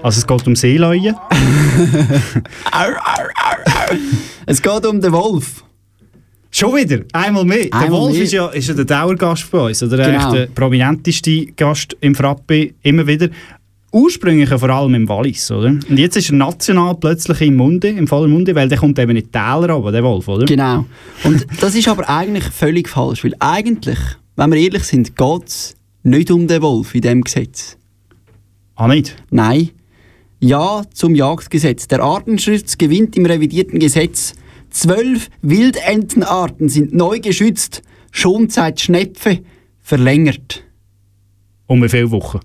[0.04, 1.16] Also es geht um Seeleuen.
[4.48, 5.64] Es geht um den Wolf.
[6.58, 7.04] Schon wieder?
[7.12, 7.66] Einmal mehr?
[7.66, 8.24] der Einmal Wolf mehr.
[8.24, 9.84] Ist, ja, ist ja der Dauergast bei uns.
[9.84, 10.32] Oder Genau.
[10.32, 12.72] der prominenteste Gast im Frappe.
[12.82, 13.28] Immer wieder.
[13.92, 15.68] Ursprünglich vor allem im Wallis, oder?
[15.68, 19.12] Und jetzt ist er national plötzlich im Munde, im vollen Munde, weil der kommt eben
[19.18, 20.46] in die Täler runter, der Wolf, oder?
[20.46, 20.86] Genau.
[21.26, 24.00] Und das ist aber eigentlich völlig falsch, weil eigentlich,
[24.38, 27.76] wenn wir ehrlich sind, geht es nicht um den Wolf in dem Gesetz.
[28.76, 29.14] Ah, nicht?
[29.30, 29.72] Nein.
[30.40, 31.88] Ja zum Jagdgesetz.
[31.90, 34.36] Der Artenschutz gewinnt im revidierten Gesetz.
[34.76, 37.82] Zwölf Wildentenarten sind neu geschützt.
[38.12, 39.40] Schonzeit Schnepfe
[39.82, 40.66] verlängert.
[41.66, 42.42] Um wie viele Wochen?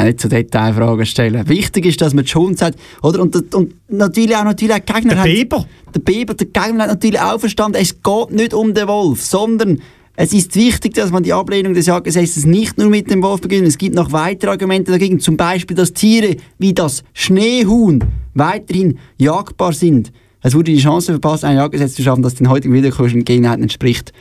[0.00, 1.48] Nicht so Detailfragen stellen.
[1.48, 2.76] Wichtig ist, dass man die Schonzeit...
[3.02, 3.20] Oder?
[3.20, 5.16] Und, und natürlich auch natürlich auch Gegner...
[5.16, 5.66] Der Biber?
[5.92, 9.82] Der Biber, der Gegner hat natürlich auch verstanden, es geht nicht um den Wolf, sondern
[10.14, 13.66] es ist wichtig, dass man die Ablehnung des Jagdgesetzes nicht nur mit dem Wolf beginnt.
[13.66, 18.04] Es gibt noch weitere Argumente dagegen, zum Beispiel, dass Tiere wie das Schneehuhn
[18.34, 20.12] weiterhin jagbar sind.
[20.40, 24.12] Es wurde die Chance verpasst, ein Jagdgesetz zu schaffen, das den heutigen Wiederkursen Gegebenheiten entspricht.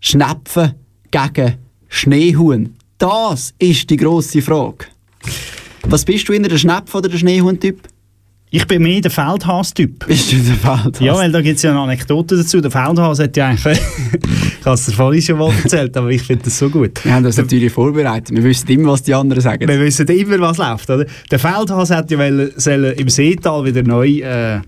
[0.00, 0.74] Schnepfen
[1.10, 1.56] gegen
[1.88, 2.74] Schneehuhn.
[2.98, 4.86] Das ist die grosse Frage.
[5.84, 7.80] Was bist du, eher der Schnepfen oder der Schneehuhn-Typ?
[8.54, 10.06] Ich bin mehr der Feldhas-Typ.
[10.06, 11.00] Bist du der Feldhas?
[11.00, 12.60] Ja, weil da gibt es ja eine Anekdote dazu.
[12.60, 13.64] Der Feldhas hat ja eigentlich...
[14.60, 17.02] ich habe es dir vorhin schon mal erzählt, aber ich finde das so gut.
[17.02, 18.36] Wir haben das natürlich vorbereitet.
[18.36, 19.66] Wir wissen immer, was die anderen sagen.
[19.66, 21.06] Wir wissen immer, was läuft, oder?
[21.30, 24.60] Der Feldhas hat ja wollen, sollen im Seetal wieder neu äh,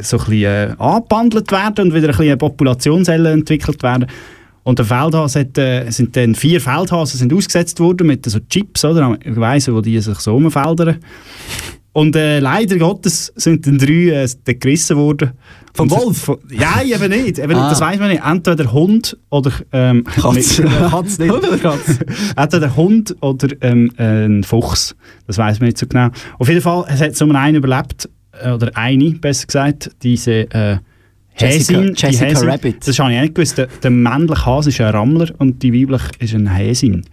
[0.00, 4.06] so ein bisschen äh, angebandelt werden und wieder ein bisschen eine Population soll entwickelt werden.
[4.62, 8.84] Und der Feldhas hat, äh, sind dann vier Feldhasen sind ausgesetzt worden mit so Chips,
[8.84, 9.16] oder?
[9.24, 10.98] Ich weiss, wo die sich so umfeldern.
[11.92, 15.32] Und äh, leider Gottes sind dann drei äh, dann gerissen worden.
[15.74, 16.18] Vom Wolf?
[16.18, 17.38] Von, ja, eben nicht.
[17.38, 17.70] Eben, Ah.
[17.70, 18.22] Das weiß man nicht.
[18.24, 19.52] Entweder Hund oder...
[19.72, 20.64] Ähm, Katze.
[20.90, 21.32] Katze nicht.
[21.32, 21.98] Oder Katze.
[22.36, 24.94] Entweder Hund oder ähm, ein Fuchs.
[25.26, 26.10] Das weiß man nicht so genau.
[26.38, 28.08] Auf jeden Fall es hat so einen überlebt,
[28.54, 30.78] oder eine, besser gesagt, diese äh,
[31.36, 31.94] Jessica- Häsin.
[31.94, 32.48] die Jessica Häsin.
[32.48, 32.86] Rabbit.
[32.88, 33.58] Das habe ich auch nicht gewusst.
[33.58, 37.04] Der, der männliche Hase ist ein Rammler und die weibliche ist ein Häsin.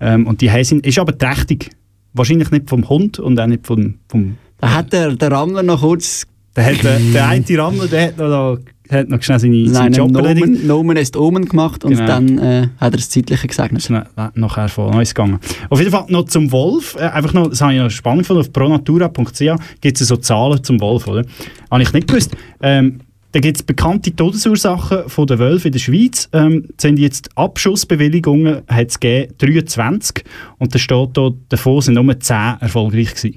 [0.00, 1.70] Ähm, und die Häsin ist aber trächtig.
[2.12, 3.94] Wahrscheinlich nicht vom Hund und auch nicht vom...
[4.08, 6.26] vom Da hat der, der Rammler noch kurz
[6.56, 8.58] der, hat, der, der eine Rammler der hat noch,
[8.90, 10.46] hat noch schnell seine, seinen seinen Job erledigt.
[10.46, 12.06] Nomen, Nomen ist Omen gemacht und Genau.
[12.06, 13.82] dann äh, hat er das Zeitliche gesegnet.
[13.82, 15.38] ist na- na- nachher von Neues gegangen.
[15.68, 16.96] Auf jeden Fall noch zum Wolf.
[16.98, 18.40] Äh, einfach noch, das habe ich noch spannend gefunden.
[18.40, 19.40] Auf pronatura.ch
[19.80, 21.24] gibt es so Zahlen zum Wolf, oder?
[21.70, 22.36] Habe ich nicht gewusst.
[22.62, 23.00] Ähm,
[23.32, 26.28] da gibt es bekannte Todesursachen von den Wölfen in der Schweiz.
[26.32, 30.24] Ähm, es sind jetzt Abschussbewilligungen hat es gegeben, 23.
[30.58, 33.36] Und da steht da, davon sind nur 10 erfolgreich gewesen.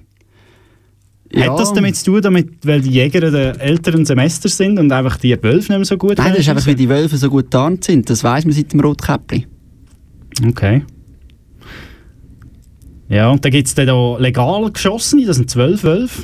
[1.35, 1.51] Ja.
[1.51, 5.17] Hat das damit zu tun, damit, weil die Jäger den älteren Semester sind und einfach
[5.17, 7.49] die Wölfe nicht mehr so gut Nein, das ist einfach, weil die Wölfe so gut
[7.49, 8.07] tarnt sind.
[8.09, 9.47] Das weiß man seit dem Rotkäppli.
[10.47, 10.83] Okay.
[13.09, 16.23] Ja, und dann gibt es dann da legal geschossene, das sind zwölf Wölfe.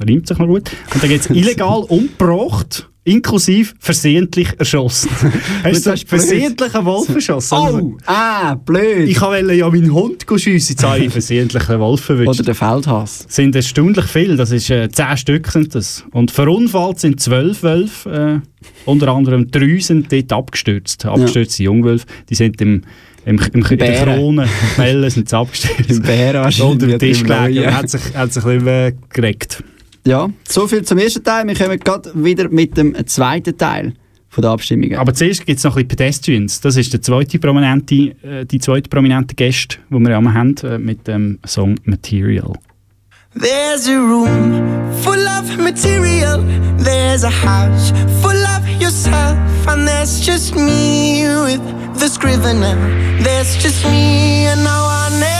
[0.00, 0.70] Reimt sich noch gut.
[0.94, 5.10] Und dann gibt es illegal umgebracht, inklusive versehentlich erschossen.
[5.62, 7.56] Hast du versehentlich einen Wolf erschossen?
[7.56, 9.08] Oh, ah, blöd.
[9.08, 12.28] Ich wollte ja meinen Hund schiessen, jetzt habe ich versehentlich einen Wolf erwischt.
[12.28, 13.24] Oder der Feldhass.
[13.28, 16.04] sind erstaunlich viel, das ist äh, zehn Stück sind das.
[16.12, 22.34] Und verunfallt sind zwölf Wölfe, äh, unter anderem drei sind dort abgestürzt, abgestürzte Jungwölfe, die
[22.34, 22.82] sind im
[23.26, 24.14] im, im, in der Bären.
[24.14, 25.90] Krone, Mellen sind sie abgestürzt.
[25.90, 28.58] Im Bären wahrscheinlich, Unter den oder Tisch im gelegen und hat sich, hat sich ein
[28.58, 29.64] bisschen äh, geregt.
[30.06, 31.44] Ja, so viel zum ersten Teil.
[31.48, 33.92] Wir kommen gerade wieder mit dem zweiten Teil
[34.28, 34.96] von der Abstimmungen.
[34.98, 36.60] Aber zuerst gibt es noch ein bisschen Pedestrians.
[36.60, 40.78] Das ist der zweite prominente, äh, die zweite prominente Gäste, die wir mal haben, äh,
[40.78, 42.52] mit dem Song Material.
[43.34, 44.62] There's a room
[45.02, 46.44] full of material.
[46.78, 47.92] There's a house
[48.22, 49.36] full of yourself.
[49.66, 51.60] And there's just me with
[51.98, 52.76] the scrivener.
[53.24, 55.35] There's just me and no one else.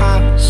[0.00, 0.49] House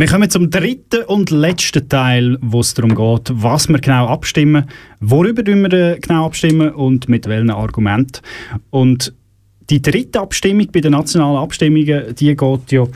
[0.00, 4.64] Wir kommen zum dritten und letzten Teil, wo es darum geht, was wir genau abstimmen,
[5.00, 8.22] worüber wir äh, genau abstimmen und mit welchen Argumenten.
[8.70, 9.12] Und
[9.68, 12.86] die dritte Abstimmung bei den nationalen Abstimmungen, die geht ja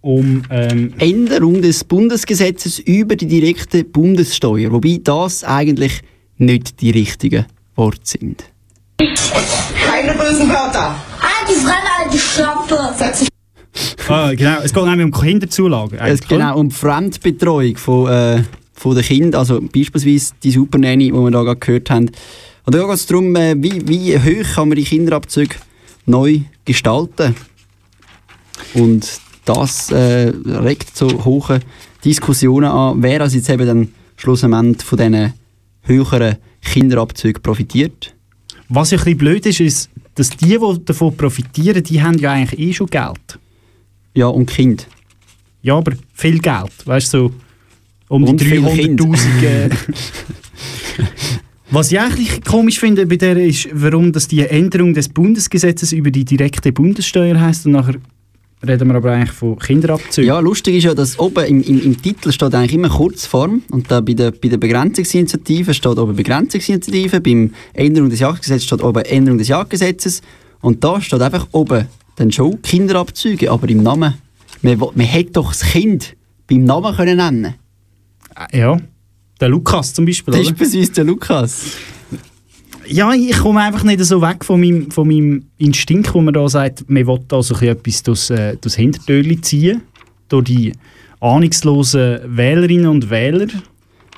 [0.00, 0.44] um...
[0.48, 6.02] Ähm, Änderung des Bundesgesetzes über die direkte Bundessteuer, wobei das eigentlich
[6.38, 8.44] nicht die richtigen Worte sind.
[8.98, 10.94] Keine bösen Wörter.
[11.20, 13.33] Alte Fremde, alte Schlampe.
[14.08, 15.98] ah, genau, es geht nämlich um Kinderzulagen.
[15.98, 21.12] Es genau um die Fremdbetreuung von, äh, von den Kindern, also beispielsweise die Supernanny, die
[21.12, 22.10] wir da gerade gehört haben.
[22.66, 25.56] Und da geht es darum, äh, wie, wie hoch kann man die Kinderabzüge
[26.06, 27.34] neu gestalten.
[28.74, 31.60] Und das äh, regt zu hohen
[32.04, 35.34] Diskussionen an, wer also jetzt eben dann schlussendlich von diesen
[35.82, 38.14] höheren Kinderabzügen profitiert.
[38.68, 42.58] Was ein bisschen blöd ist, ist, dass die, die davon profitieren, die haben ja eigentlich
[42.58, 43.38] eh schon Geld.
[44.14, 44.86] Ja, und Kind.
[45.62, 46.72] Ja, aber viel Geld.
[46.84, 47.34] Weißt du, so
[48.08, 49.00] um Und die viel Kind.
[49.00, 49.42] 300'000...
[49.44, 49.70] Äh,
[51.70, 56.12] Was ich eigentlich komisch finde bei der ist, warum das die Änderung des Bundesgesetzes über
[56.12, 57.96] die direkte Bundessteuer heißt und nachher
[58.64, 60.28] reden wir aber eigentlich von Kinderabzügen.
[60.28, 63.90] Ja, lustig ist ja, dass oben im, im, im Titel steht eigentlich immer Kurzform und
[63.90, 69.04] da bei der, bei der Begrenzungsinitiative steht oben Begrenzungsinitiative, beim Änderung des Jagdgesetzes steht oben
[69.04, 70.22] Änderung des Jagdgesetzes
[70.60, 74.14] und da steht einfach oben dann schon Kinderabzüge, aber im Namen.
[74.62, 77.54] Man, man hätte doch das Kind beim Namen können nennen
[78.52, 78.78] Ja,
[79.40, 80.42] der Lukas zum Beispiel, oder?
[80.42, 81.76] Beispielsweise der Lukas.
[82.86, 86.48] Ja, ich komme einfach nicht so weg von meinem, von meinem Instinkt, wo man da
[86.48, 88.76] sagt, man will da so etwas durchs, äh, durchs
[89.42, 89.82] ziehen,
[90.28, 90.72] durch die
[91.20, 93.46] ahnungslosen Wählerinnen und Wähler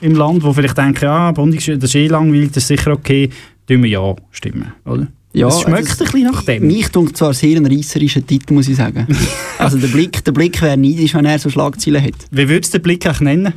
[0.01, 3.31] im Land, die vielleicht denken, ah, Bundessteuer, das ist eh langweilig, das ist sicher okay,
[3.69, 5.07] tun wir ja stimmen, oder?
[5.37, 6.67] Ja, es schmeckt das- ein bisschen nach dem.
[6.67, 9.07] Mich dunkt zwar sehr ein reisserischer Titel, muss ich sagen.
[9.59, 12.19] also der Blick, der Blick wäre neidisch, wenn er so Schlagzeilen hätte.
[12.31, 13.53] Wie würdest du den Blick eigentlich nennen?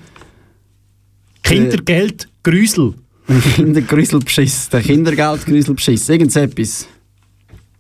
[1.44, 2.94] Kindergeld, Grüsel.
[3.56, 6.88] Kindergrüselbeschiss, der Kindergeldgrüselbeschiss, irgend so etwas.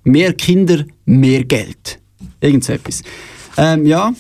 [0.04, 2.00] Mehr Kinder, mehr Geld.
[2.40, 3.02] Irgend so etwas.
[3.58, 4.14] Ähm, ja,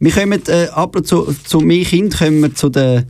[0.00, 3.04] wir kommen, äh, apropos zu, zu mehr Kind, kommen wir zu den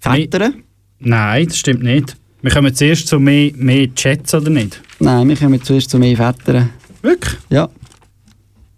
[0.00, 0.64] Vätern.
[0.98, 2.16] Nein, das stimmt nicht.
[2.42, 4.80] Wir kommen zuerst zu mehr, mehr Chats, oder nicht?
[4.98, 6.70] Nein, wir kommen zuerst zu mehr Vätern.
[7.02, 7.34] Wirklich?
[7.50, 7.68] Ja.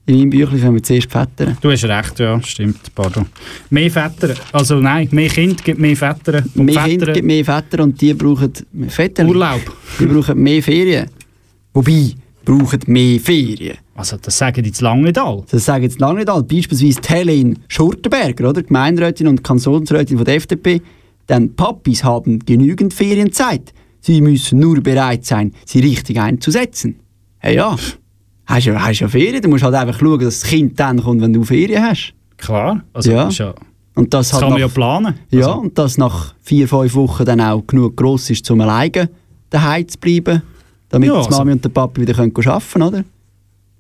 [0.07, 1.57] In meinem Büchlein kommen wir zuerst Väter.
[1.61, 3.27] Du hast recht, ja, stimmt, pardon.
[3.71, 6.43] Mehr Väter, also nein, mehr Kind gibt mehr Väter.
[6.55, 8.53] Mehr Väter- Kinder gibt mehr Väter und die brauchen
[8.89, 9.25] Väter.
[9.27, 9.61] Urlaub.
[10.01, 11.07] Die brauchen mehr Ferien.
[11.73, 13.77] Wobei, brauchen mehr Ferien.
[13.95, 15.45] Also das sagen die zu lange nicht all.
[15.49, 16.43] Das sagen jetzt lange nicht alle.
[16.43, 18.63] Beispielsweise die Helene Schurtenberger, oder?
[18.65, 20.83] Gemeinderätin und Kantonsrätin von der FDP.
[21.29, 23.73] Denn Papis haben genügend Ferienzeit.
[24.01, 26.97] Sie müssen nur bereit sein, sie richtig einzusetzen.
[27.39, 27.77] Hey, ja,
[28.47, 31.21] hast ja, hast ja Ferien, du musst halt einfach schauen, dass das Kind dann kommt,
[31.23, 32.13] wenn du Ferien hast.
[32.37, 33.29] Klar, also Ja.
[33.29, 33.55] ja,
[33.95, 35.15] Und das, das halt kann man ja nach- planen.
[35.31, 39.09] Ja, Also, und dass nach vier, fünf Wochen dann auch genug gross ist, um alleine
[39.51, 40.43] daheim zu bleiben,
[40.89, 43.05] damit Ja, die also- Mami und der Papi wieder können arbeiten können, oder?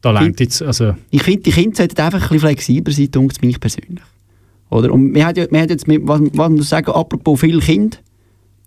[0.03, 3.40] da lenkt jetzt, also Ich finde, die Kinder sollten einfach ein bisschen flexibler sein, dunkt
[3.43, 4.01] mich persönlich.
[4.72, 4.92] Oder?
[4.92, 7.60] Und wir haben, ja, wir haben jetzt, mit, was, was muss ich sagen, apropos viele
[7.60, 7.98] Kinder,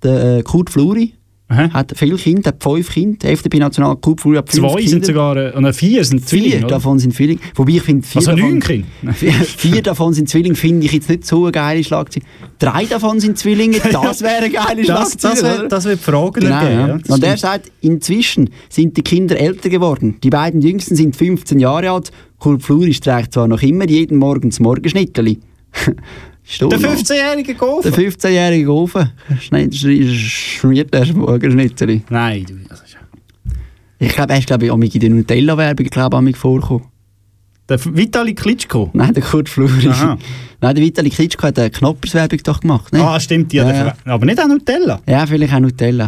[0.03, 1.13] der äh, Kurt Fluri
[1.47, 4.89] hat viele Kinder, hat fünf Kinder, die FDP-National Kurt Fluri hat fünf zwei Kinder.
[4.89, 6.67] sind sogar, äh, oder vier sind Zwillinge, Vier oder?
[6.69, 7.39] davon sind Zwillinge.
[7.53, 8.61] Wobei ich finde, vier, Also davon,
[9.13, 12.25] vier, vier davon sind Zwillinge, finde ich jetzt nicht so eine geile Schlagzeile.
[12.57, 15.33] Drei davon sind Zwillinge, das wäre eine geile Das- Schlagzeile.
[15.35, 15.67] das wär- oder?
[15.67, 17.13] das wird Fragen genau, ergeben, ja.
[17.15, 20.15] Und er sagt, inzwischen sind die Kinder älter geworden.
[20.23, 22.11] Die beiden Jüngsten sind 15 Jahre alt.
[22.39, 25.39] Kurt Fluri trägt zwar noch immer jeden Morgen das Morgenschnitteli.
[26.59, 26.77] Der noch.
[26.77, 27.83] 15-jährige Golf.
[27.83, 29.09] Der 15-jährige Ofen
[29.71, 32.03] schmiert er Morgenschnitteli.
[32.09, 32.83] Nein, du, also,
[33.97, 36.85] Ich glaube, er ist glaube ich, auch in der Nutella-Werbung glaube ich, vorgekommen.
[37.67, 38.91] Der Vitali Klitschko?
[38.93, 39.87] Nein, der Kurt Fluri.
[39.87, 40.19] Nein,
[40.61, 42.93] der Vitali Klitschko hat eine Knoppers-Werbung doch gemacht.
[42.93, 43.01] Ne?
[43.01, 45.01] Ah, stimmt, die hat ja, er aber nicht auch Nutella.
[45.07, 46.05] ja, vielleicht auch Nutella.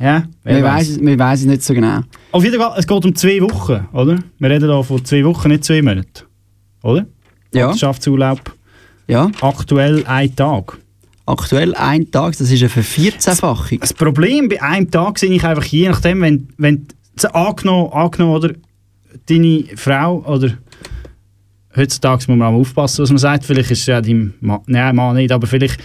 [0.00, 1.00] Ja, wer weiß.
[1.00, 2.00] wir weiss es nicht so genau.
[2.30, 4.18] Auf jeden Fall, es geht um zwei Wochen, oder?
[4.38, 6.24] Wir reden hier von zwei Wochen, nicht zwei Monaten.
[6.82, 7.06] Oder?
[7.54, 7.66] Ja.
[7.68, 8.40] Vaterschaftsurlaub.
[9.06, 9.30] Ja.
[9.40, 10.78] Aktuell ein Tag.
[11.26, 13.80] Aktuell ein Tag, das ist eine Vervierzehnfachung.
[13.80, 16.86] Das Problem bei einem Tag sehe ich einfach, je nachdem, wenn, wenn
[17.32, 18.54] angenommen, angenommen oder
[19.26, 20.52] deine Frau oder
[21.76, 24.96] heutzutage muss man auch aufpassen, was man sagt, vielleicht ist es ja dein Mann, nein,
[24.96, 25.78] Mann nicht, aber vielleicht...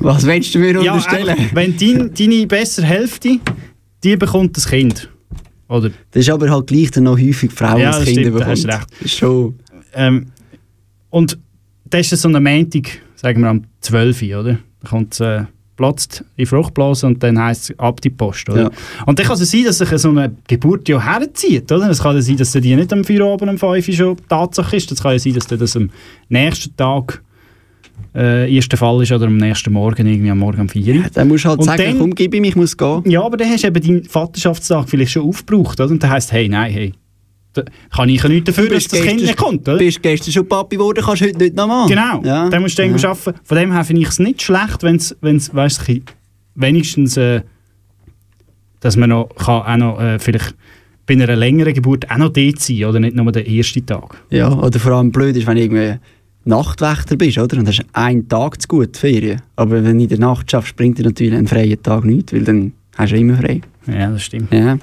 [0.00, 1.30] Was willst du mir ja, unterstellen?
[1.30, 3.40] einfach, wenn dein, deine bessere Hälfte,
[4.04, 5.08] die bekommt das Kind.
[5.68, 5.90] Oder?
[6.12, 8.18] Das ist aber halt gleich dann noch häufig die Frau, die Ja, das das Kind
[8.20, 8.50] stimmt, da bekommt.
[8.50, 8.86] hast recht.
[9.00, 9.58] Das Schon.
[9.94, 10.26] Ähm,
[11.14, 11.38] und
[11.88, 14.58] das ist so eine Montag, sagen wir am 12 Uhr, oder?
[14.82, 15.44] Da kommt es, äh,
[15.76, 18.62] platzt in Fruchtblase und dann heisst es ab die Post, oder?
[18.62, 18.70] Ja.
[19.06, 21.90] Und dann kann es sein, dass sich so eine Geburt ja herzieht, oder?
[21.90, 24.92] Es kann ja sein, dass die nicht am Feierabend um 5 Uhr schon Tatsache ist.
[24.92, 25.90] Es kann ja sein, dass das am
[26.28, 27.22] nächsten Tag
[28.14, 31.04] äh, erster Fall ist oder am nächsten Morgen, irgendwie am Morgen um 4 Uhr.
[31.12, 33.02] Dann musst du halt Und sagen, dann- komm, gib ihm, ich muss gehen.
[33.06, 35.90] Ja, aber dann hast du eben deinen Vaterschaftstag vielleicht schon aufgebraucht, oder?
[35.90, 36.92] Und dann heisst hey, nein, hey,
[37.94, 39.78] kann ich nichts dafür, dass das Kind nicht kommt, oder?
[39.78, 41.88] Du bist gestern schon Papi geworden, kannst du heute nicht noch machen.
[41.88, 42.48] Genau, Ja.
[42.48, 43.10] dann musst du irgendwo Ja.
[43.10, 43.38] arbeiten.
[43.44, 45.14] Von dem her finde ich es nicht schlecht, wenn es,
[45.54, 46.04] weißt, bisschen-
[46.56, 47.42] wenigstens, äh,
[48.80, 50.54] dass man noch, kann auch noch äh, vielleicht
[51.06, 54.16] bei einer längeren Geburt auch noch dort sein oder nicht nur den ersten Tag.
[54.30, 55.98] Ja, oder vor allem blöd ist, wenn du irgendwie
[56.46, 57.58] Nachtwächter bist, oder?
[57.58, 59.40] Und hast einen Tag zu gut, Ferien.
[59.56, 62.42] Aber wenn du in der Nacht schaffst, bringt dir natürlich einen freien Tag nichts, weil
[62.44, 63.60] dann hast du immer frei.
[63.86, 64.52] Ja, das stimmt.
[64.52, 64.78] Ja.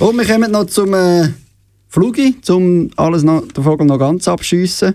[0.00, 1.28] Und wir kommen noch zum äh,
[1.88, 4.94] Flugi, um alles noch, den Vogel noch ganz abschiessen.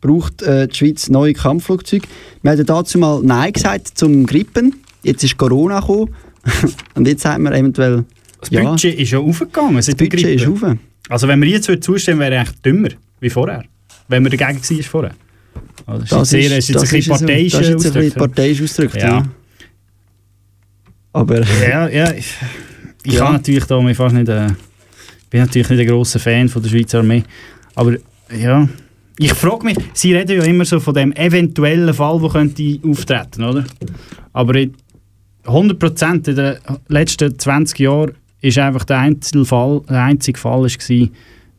[0.00, 2.06] Braucht äh, die Schweiz neue Kampfflugzeuge.
[2.42, 4.76] Wir haben dazu mal Nein gesagt zum Grippen.
[5.02, 6.14] Jetzt ist Corona gekommen.
[6.94, 8.04] Und jetzt sagt man eventuell
[8.40, 8.62] Das Ja.
[8.70, 9.74] Budget ist ja aufgegangen.
[9.76, 10.62] Das Budget ist rauf.
[11.08, 13.64] Also wenn wir jetzt würden zustimmen, wäre echt dümmer wie vorher.
[14.06, 15.14] Wenn wir dagegen war vorher.
[15.86, 18.18] Also, das, ist jetzt sehr, ist ein das bisschen so- Das ist jetzt ein bisschen
[18.18, 19.08] parteiisch ausgedrückt, ja.
[19.08, 19.26] Ja.
[21.12, 22.12] Aber Ja, ja.
[22.12, 22.34] Ich,
[23.02, 23.24] ich Ja.
[23.24, 24.48] kann natürlich da fast nicht, äh,
[25.30, 27.22] bin natürlich nicht ein grosser Fan von der Schweizer Armee.
[27.74, 27.94] Aber
[28.36, 28.68] ja,
[29.18, 33.44] ich frage mich, sie reden ja immer so von dem eventuellen Fall, der könnte auftreten,
[33.44, 33.64] oder?
[34.32, 34.74] Aber in
[35.44, 36.56] 100% in den
[36.88, 41.10] letzten 20 Jahren ist einfach der einzige Fall, der einzige Fall ist gewesen,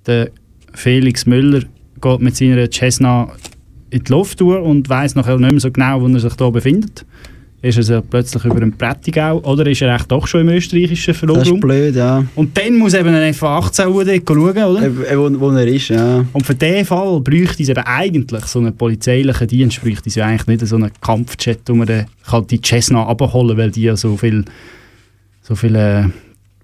[0.05, 0.29] der
[0.73, 1.63] Felix Müller
[1.99, 3.29] geht mit seiner Cessna
[3.89, 7.05] in die Luft und weiß nachher nicht mehr so genau, wo er sich da befindet.
[7.61, 11.11] Ist er so plötzlich über den Prättigau oder ist er echt doch schon im österreichischen
[11.11, 11.59] das ist Verlobung?
[11.59, 12.23] blöd, ja.
[12.35, 14.83] Und dann muss eben ein F-18 dort schauen, oder?
[14.83, 16.25] Äh, Wo, wo er ist, ja.
[16.31, 20.25] Und für diesen Fall bräuchte es eben eigentlich so einen polizeilichen Dienst, bräuchte es ja
[20.25, 23.97] eigentlich nicht so einen Kampfjet, wo man dann kann die Cessna abholen weil die ja
[23.97, 24.45] so viel,
[25.41, 26.05] so viel äh,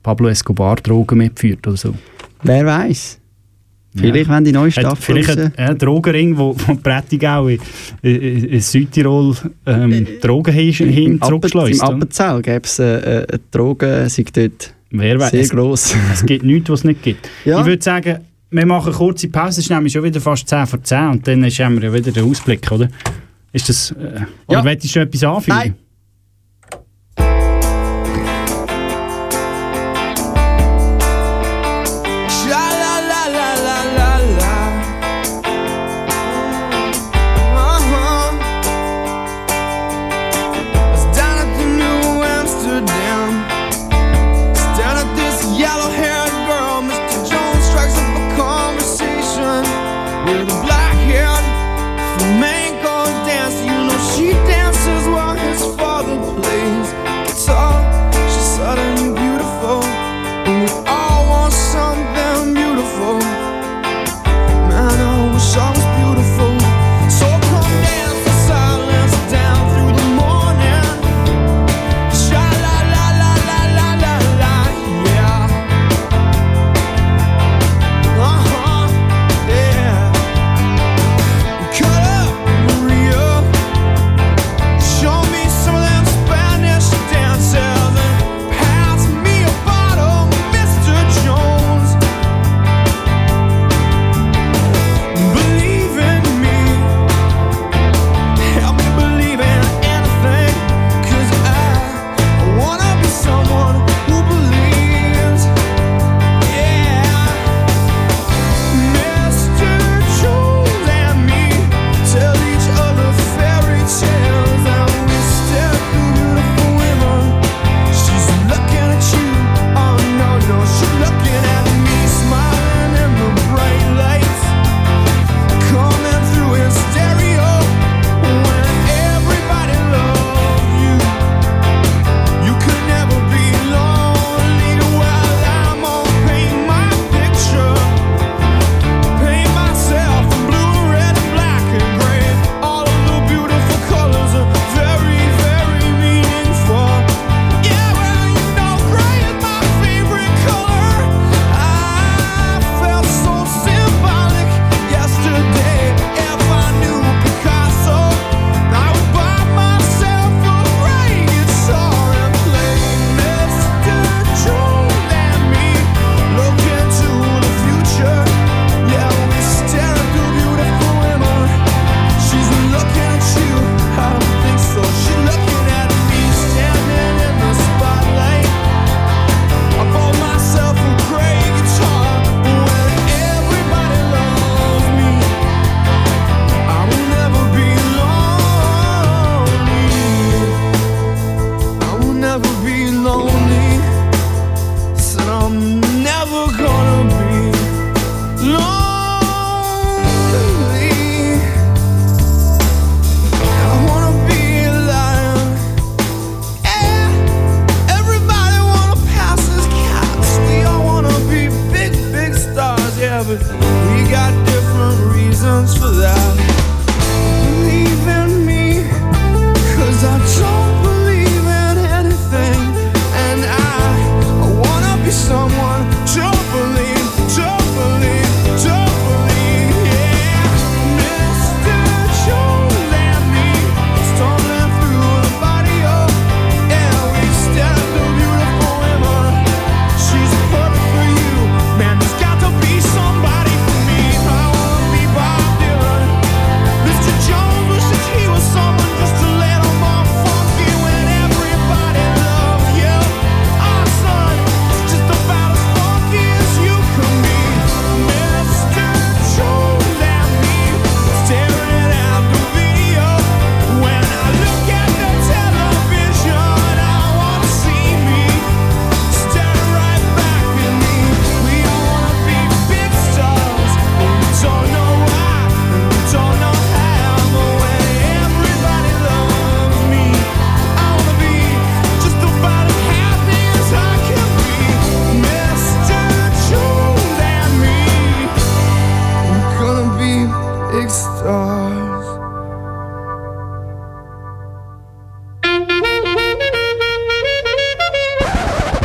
[0.02, 1.94] Pablo Escobar Drogen mitführt oder so.
[2.44, 3.20] Wer weiß?
[3.96, 7.60] Vielleicht, wenn die neue Staffel vielleicht raus- ein, ein Drogenring, wo von Prättigau in,
[8.02, 9.36] in, in Südtirol
[9.66, 11.82] ähm, Drogen hin, hin zurückschleust.
[11.82, 11.88] Im?
[11.88, 15.96] Appenzell gäbe es äh, äh, eine Drogen, sei dort Wer sehr Es- gross.
[16.14, 17.30] Es gibt nichts, was es nicht gibt.
[17.46, 17.60] Ja.
[17.62, 18.20] Ich würde sagen,
[18.52, 21.28] wir machen eine kurze Pause, es ist nämlich schon wieder fast 10 vor 10 und
[21.28, 22.88] dann haben wir ja wieder den Ausblick, oder?
[23.52, 23.92] Ist das...
[23.92, 24.64] Äh, oder Ja.
[24.96, 25.58] du etwas anfügen?
[25.58, 25.74] Nein.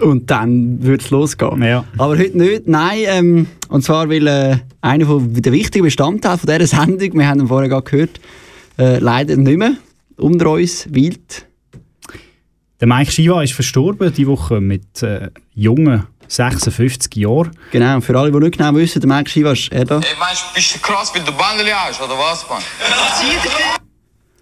[0.00, 1.62] Und dann würde es losgehen.
[1.62, 1.84] Ja.
[1.96, 2.68] Aber heute nicht.
[2.68, 7.28] Nein, ähm, und zwar weil äh, einer von der wichtigen Bestandteile von dieser Sendung, wir
[7.28, 8.20] haben ihn vorher gerade gehört,
[8.78, 9.72] äh, leider nicht mehr
[10.16, 11.46] unter uns weilt.
[12.80, 17.50] Der Mike Shiva ist verstorben diese Woche mit äh, jungen 56 Jahren.
[17.72, 19.96] Genau, und für alle, die nicht genau wissen, der Mike Shiva ist er da.
[19.96, 22.62] Ey, meinst du, bist du krass, weil du Bandeli hast, oder was, Mann?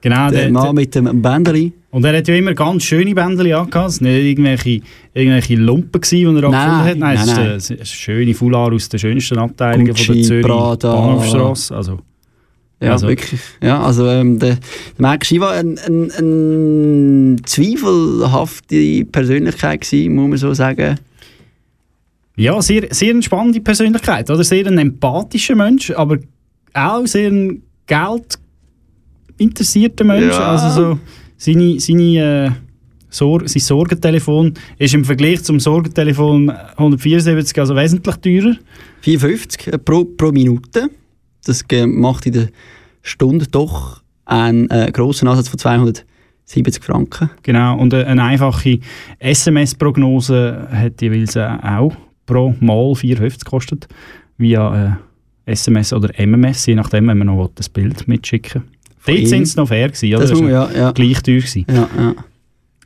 [0.07, 1.73] Genau, Der Mann mit dem Bändeli.
[1.91, 3.91] Und er hat ja immer ganz schöne Bändeli angehabt.
[3.91, 4.81] Es waren nicht irgendwelche,
[5.13, 6.85] irgendwelche Lumpen, gewesen, die er abgefunden hat.
[6.85, 7.39] Nein, nein, nein.
[7.39, 10.95] eine, es ist eine schöne Foulard aus den schönsten Abteilungen von der Gucci, Zürich Prada.
[10.95, 11.75] Bahnhofstrasse.
[11.75, 11.99] Also,
[12.81, 13.41] Ja, also, wirklich.
[13.61, 14.59] Ja, also ähm, der,
[14.97, 21.01] der Mike Shiva ein, ein, ein zweifelhafte Persönlichkeit gewesen, muss man so sagen.
[22.37, 24.31] Ja, sehr, sehr eine spannende Persönlichkeit.
[24.31, 24.45] Oder?
[24.45, 26.19] Sehr ein empathischer Mensch, aber
[26.75, 27.63] auch sehr ein
[29.37, 30.35] geldinteressierter Mensch.
[30.35, 30.53] Ja.
[30.53, 30.99] Also so
[31.37, 32.51] seine, seine, äh,
[33.09, 38.57] Sor sein Sorgentelefon ist im Vergleich zum Sorgentelefon 174 also wesentlich teurer.
[39.03, 40.91] 54 pro, pro Minute.
[41.45, 42.49] Das macht in der
[43.03, 47.31] Stunde doch einen äh, grossen Ansatz von 270 Franken.
[47.43, 48.81] Genau, und äh, eine einfache
[49.21, 53.89] SMS-Prognose hat jeweils äh, auch pro Mal 4,50 gekostet.
[54.37, 54.97] Via
[55.47, 58.76] äh, SMS oder MMS, je nachdem, wenn man noch das Bild mitschicken will.
[59.07, 60.27] Dort sind es noch fair gewesen, oder?
[60.27, 60.91] Das muss ist ja, ja.
[60.93, 61.67] Gleich teuer gewesen.
[61.69, 62.15] Ja, ja.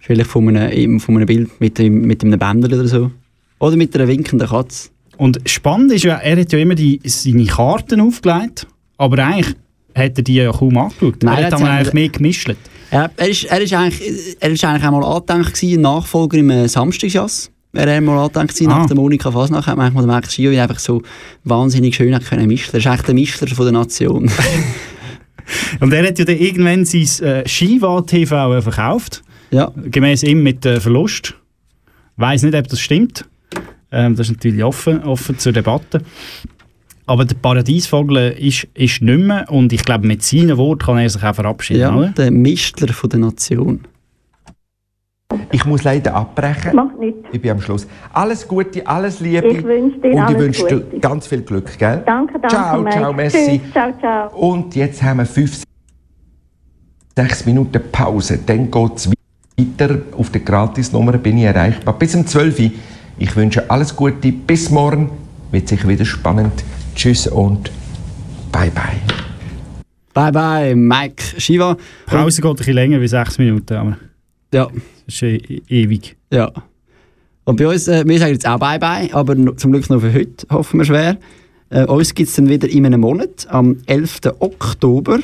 [0.01, 3.11] Vielleicht von einem, von einem Bild mit, mit einem Bändel oder so.
[3.59, 4.91] Oder mit einer winkenden Katze.
[5.17, 8.67] Und spannend ist ja, er hat ja immer die, seine Karten aufgelegt,
[8.97, 9.55] aber eigentlich
[9.95, 11.23] hat er die ja kaum angeschaut.
[11.23, 12.51] Nein, er hat hat eigentlich mehr gemischt.
[12.91, 16.69] Er, er, ist, er, ist eigentlich, er ist eigentlich einmal angedenkt gewesen, Nachfolger im äh,
[16.69, 17.51] Samstagsjass.
[17.73, 18.79] Er einmal angedenkt gewesen, Ah.
[18.79, 21.03] nach der Monika Fasnacht, hat man eigentlich mal den Max einfach so
[21.45, 22.73] wahnsinnig schön hat können mischen.
[22.73, 24.31] Er ist eigentlich der Mischler von der Nation.
[25.81, 29.23] Und er hat ja dann irgendwann sein äh, Shiva TV äh, verkauft.
[29.51, 29.73] Ja.
[29.77, 31.35] Gemäß ihm mit äh, Verlust.
[32.17, 33.25] Weiß nicht, ob das stimmt.
[33.93, 36.03] Ähm, das ist natürlich offen, offen zur Debatte.
[37.07, 41.11] Aber der Paradiesvogel ist, ist nicht mehr und ich glaube, mit seinen Worten kann er
[41.11, 41.81] sich auch verabschieden.
[41.81, 42.11] ja, Oder?
[42.11, 43.81] der Mischler von der Nation.
[45.53, 46.75] Ich muss leider abbrechen.
[46.75, 47.21] Macht nichts.
[47.33, 47.87] Ich bin am Schluss.
[48.13, 49.47] Alles Gute, alles Liebe.
[49.49, 52.03] Ich wünsche dir Und ich wünsche dir ganz viel Glück, gell?
[52.05, 52.97] Danke, danke, Ciao, Mike.
[52.97, 53.61] ciao, merci.
[53.61, 54.37] Tschüss, ciao, ciao.
[54.37, 55.63] Und jetzt haben wir fünf,
[57.17, 58.39] sechs Minuten Pause.
[58.45, 59.99] Dann geht es weiter.
[60.17, 61.99] Auf der Gratisnummer bin ich erreichbar.
[61.99, 62.71] Bis um 12 Uhr.
[63.19, 64.33] Ich wünsche alles Gute.
[64.33, 65.11] Bis morgen.
[65.53, 66.65] Wird sicher wieder spannend.
[66.95, 67.71] Tschüss und
[68.53, 68.97] bye bye.
[70.13, 71.77] Bye bye, Mike Shiva.
[72.07, 73.97] Pause geht ein bisschen länger wie sechs Minuten, aber
[74.53, 74.69] Ja.
[75.07, 76.17] das ist e ewig.
[76.33, 76.53] Ja.
[77.45, 80.47] Und bei uns, äh, wir sagen jetzt auch Bye-bye, aber zum Glück noch für heute,
[80.51, 81.19] hoffen wir schwer.
[81.71, 84.21] Äh, uns gibt es dann wieder in einem Monat, am 11.
[84.41, 85.21] Oktober.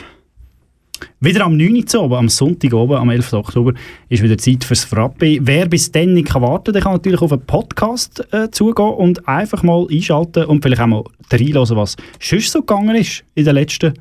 [1.20, 1.84] Wieder am 9.
[1.94, 3.32] Uhr oben, am Sonntag oben, am 11.
[3.34, 3.74] Oktober,
[4.08, 5.38] ist wieder Zeit fürs Frappe.
[5.42, 8.94] Wer bis dann nicht kann warten kann, der kann natürlich auf einen Podcast äh, zugehen
[8.94, 13.44] und einfach mal einschalten und vielleicht auch mal reinhören, was sonst so gegangen ist in
[13.44, 13.94] den letzten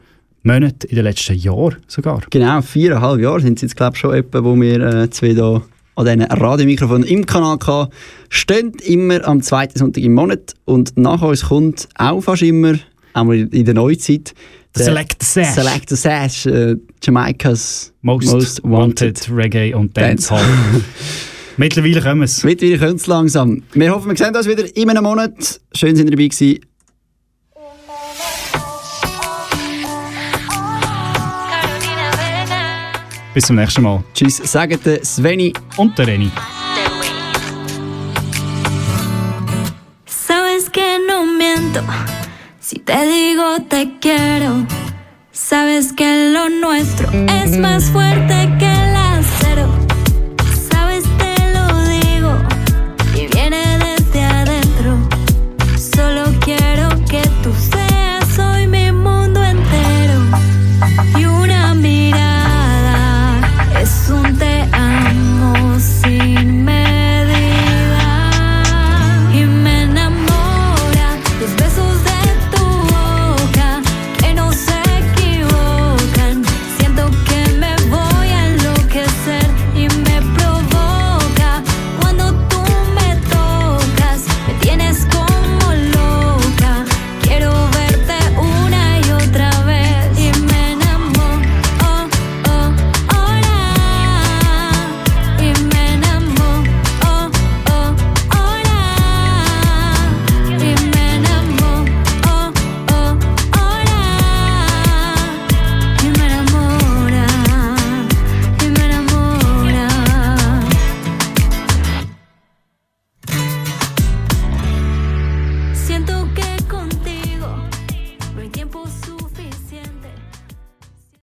[0.46, 2.22] Monaten, in den letzten Jahren sogar.
[2.30, 5.64] Genau, viereinhalb Jahre sind es jetzt, glaube ich, schon etwa, wo wir äh, zwei da
[5.96, 7.92] an diesen Radiomikrofonen im Kanal hatten.
[8.30, 12.76] Stehen immer am zweiten Sonntag im Monat und nach uns kommt auch fast immer,
[13.14, 14.34] einmal in der Neuzeit,
[14.78, 15.56] Der Select Sash.
[15.56, 20.44] Select the Sash, äh, Jamaikas Most, wanted, Reggae und Dancehall.
[21.58, 22.44] Mittlerweile kommen es.
[22.44, 23.64] Mittlerweile kommt es langsam.
[23.74, 25.62] Wir hoffen, wir sehen uns wieder in einem Monat.
[25.74, 26.60] Schön, sind ihr dabei gewesen.
[33.36, 34.02] Bis zum nächsten Mal.
[34.14, 36.32] Tschüss, sagen der Sveni und der Reni.
[40.06, 41.82] Sabes que no miento
[42.62, 44.66] si te digo te quiero.
[45.34, 47.10] Sabes que lo nuestro
[47.44, 48.85] es más fuerte que